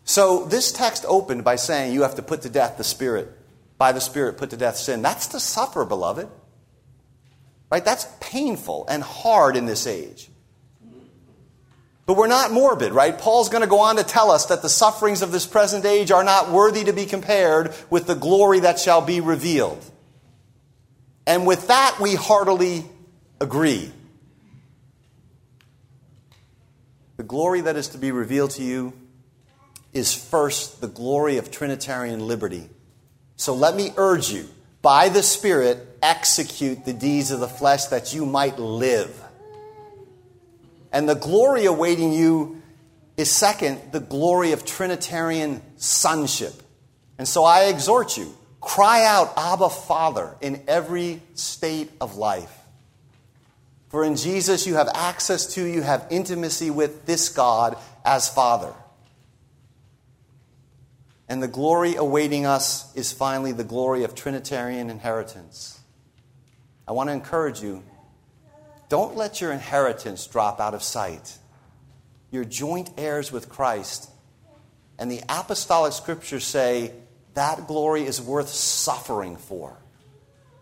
So, 0.06 0.46
this 0.46 0.72
text 0.72 1.06
opened 1.08 1.44
by 1.44 1.58
saying 1.58 1.94
you 1.94 2.02
have 2.02 2.16
to 2.16 2.24
put 2.24 2.42
to 2.42 2.50
death 2.50 2.78
the 2.78 2.84
Spirit. 2.84 3.30
By 3.78 3.92
the 3.92 4.02
Spirit, 4.02 4.38
put 4.38 4.50
to 4.50 4.58
death 4.58 4.78
sin. 4.78 5.04
That's 5.04 5.28
to 5.28 5.40
suffer, 5.40 5.86
beloved. 5.86 6.28
Right? 7.72 7.86
That's 7.86 8.08
painful 8.20 8.86
and 8.90 9.04
hard 9.04 9.56
in 9.56 9.66
this 9.66 9.86
age. 9.86 10.30
But 12.06 12.18
we're 12.18 12.26
not 12.26 12.52
morbid, 12.52 12.92
right? 12.92 13.16
Paul's 13.16 13.50
going 13.50 13.62
to 13.62 13.70
go 13.70 13.82
on 13.82 13.98
to 13.98 14.04
tell 14.04 14.32
us 14.32 14.48
that 14.48 14.64
the 14.64 14.70
sufferings 14.70 15.22
of 15.22 15.32
this 15.32 15.46
present 15.46 15.86
age 15.86 16.10
are 16.10 16.24
not 16.24 16.50
worthy 16.50 16.84
to 16.86 16.94
be 16.94 17.06
compared 17.06 17.72
with 17.92 18.08
the 18.08 18.16
glory 18.16 18.62
that 18.62 18.80
shall 18.80 19.02
be 19.02 19.22
revealed. 19.22 19.86
And 21.28 21.46
with 21.46 21.68
that, 21.68 22.00
we 22.02 22.16
heartily 22.16 22.84
agree. 23.40 23.92
The 27.18 27.24
glory 27.24 27.62
that 27.62 27.76
is 27.76 27.90
to 27.90 28.00
be 28.00 28.12
revealed 28.12 28.52
to 28.52 28.64
you 28.64 28.94
is 29.94 30.16
first 30.16 30.82
the 30.82 30.88
glory 30.88 31.38
of 31.38 31.52
Trinitarian 31.52 32.26
liberty. 32.28 32.70
So 33.36 33.54
let 33.54 33.76
me 33.76 33.94
urge 33.98 34.32
you 34.32 34.48
by 34.82 35.10
the 35.10 35.22
Spirit, 35.22 35.86
execute 36.02 36.86
the 36.86 36.94
deeds 36.94 37.32
of 37.32 37.40
the 37.40 37.48
flesh 37.48 37.86
that 37.86 38.14
you 38.14 38.26
might 38.26 38.60
live. 38.60 39.22
And 40.92 41.08
the 41.08 41.16
glory 41.16 41.66
awaiting 41.66 42.14
you 42.14 42.62
is 43.18 43.30
second, 43.30 43.92
the 43.92 44.00
glory 44.00 44.54
of 44.54 44.66
Trinitarian 44.66 45.62
sonship. 45.78 46.54
And 47.18 47.28
so 47.28 47.44
I 47.44 47.66
exhort 47.66 48.18
you 48.18 48.36
cry 48.62 49.06
out, 49.06 49.34
Abba, 49.38 49.70
Father, 49.70 50.36
in 50.42 50.62
every 50.68 51.22
state 51.34 51.90
of 52.02 52.18
life. 52.18 52.56
For 53.90 54.04
in 54.04 54.16
Jesus 54.16 54.68
you 54.68 54.76
have 54.76 54.90
access 54.94 55.54
to, 55.56 55.64
you 55.66 55.82
have 55.82 56.06
intimacy 56.10 56.70
with 56.70 57.06
this 57.06 57.30
God 57.30 57.78
as 58.06 58.30
Father. 58.30 58.74
And 61.28 61.42
the 61.42 61.48
glory 61.48 61.96
awaiting 61.96 62.46
us 62.46 62.94
is 62.96 63.12
finally 63.12 63.52
the 63.52 63.64
glory 63.64 64.04
of 64.04 64.16
Trinitarian 64.16 64.90
inheritance. 64.90 65.79
I 66.90 66.92
want 66.92 67.10
to 67.10 67.14
encourage 67.14 67.62
you 67.62 67.84
don't 68.90 69.16
let 69.16 69.40
your 69.40 69.52
inheritance 69.52 70.26
drop 70.26 70.60
out 70.60 70.74
of 70.74 70.82
sight. 70.82 71.38
You're 72.32 72.44
joint 72.44 72.90
heirs 72.98 73.32
with 73.32 73.48
Christ. 73.48 74.10
And 74.98 75.12
the 75.12 75.22
apostolic 75.30 75.94
scriptures 75.94 76.44
say 76.44 76.94
that 77.36 77.68
glory 77.68 78.08
is 78.08 78.20
worth 78.20 78.50
suffering 78.50 79.38
for. 79.38 79.78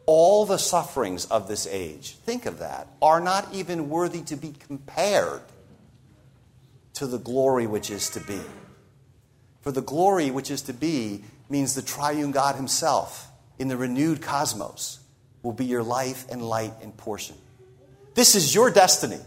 All 0.06 0.46
the 0.46 0.58
sufferings 0.58 1.24
of 1.26 1.48
this 1.48 1.66
age, 1.66 2.18
think 2.18 2.46
of 2.46 2.60
that, 2.60 2.90
are 3.02 3.22
not 3.22 3.54
even 3.54 3.90
worthy 3.90 4.22
to 4.24 4.36
be 4.36 4.54
compared 4.68 5.42
to 6.96 7.08
the 7.08 7.20
glory 7.20 7.68
which 7.68 7.90
is 7.90 8.10
to 8.12 8.20
be. 8.20 8.42
For 9.62 9.72
the 9.72 9.82
glory 9.82 10.30
which 10.32 10.52
is 10.52 10.62
to 10.64 10.74
be 10.74 11.24
means 11.50 11.74
the 11.74 11.82
triune 11.82 12.32
God 12.32 12.56
Himself 12.56 13.30
in 13.58 13.70
the 13.70 13.78
renewed 13.78 14.22
cosmos 14.22 15.00
will 15.44 15.54
be 15.54 15.66
your 15.66 15.84
life 15.84 16.26
and 16.30 16.42
light 16.42 16.74
and 16.82 16.96
portion. 16.96 17.36
This 18.16 18.36
is 18.36 18.54
your 18.54 18.72
destiny 18.72 19.20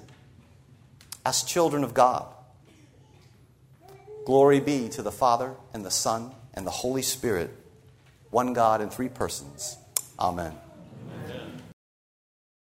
as 1.25 1.43
children 1.43 1.85
of 1.85 1.95
God. 1.95 2.27
Glory 4.27 4.61
be 4.61 4.89
to 4.91 5.03
the 5.03 5.13
Father 5.13 5.55
and 5.73 5.85
the 5.85 5.91
Son 5.91 6.33
and 6.55 6.67
the 6.67 6.71
Holy 6.71 7.03
Spirit, 7.03 7.51
one 8.31 8.53
God 8.53 8.81
in 8.81 8.91
three 8.91 9.09
persons. 9.09 9.77
Amen. 10.19 10.53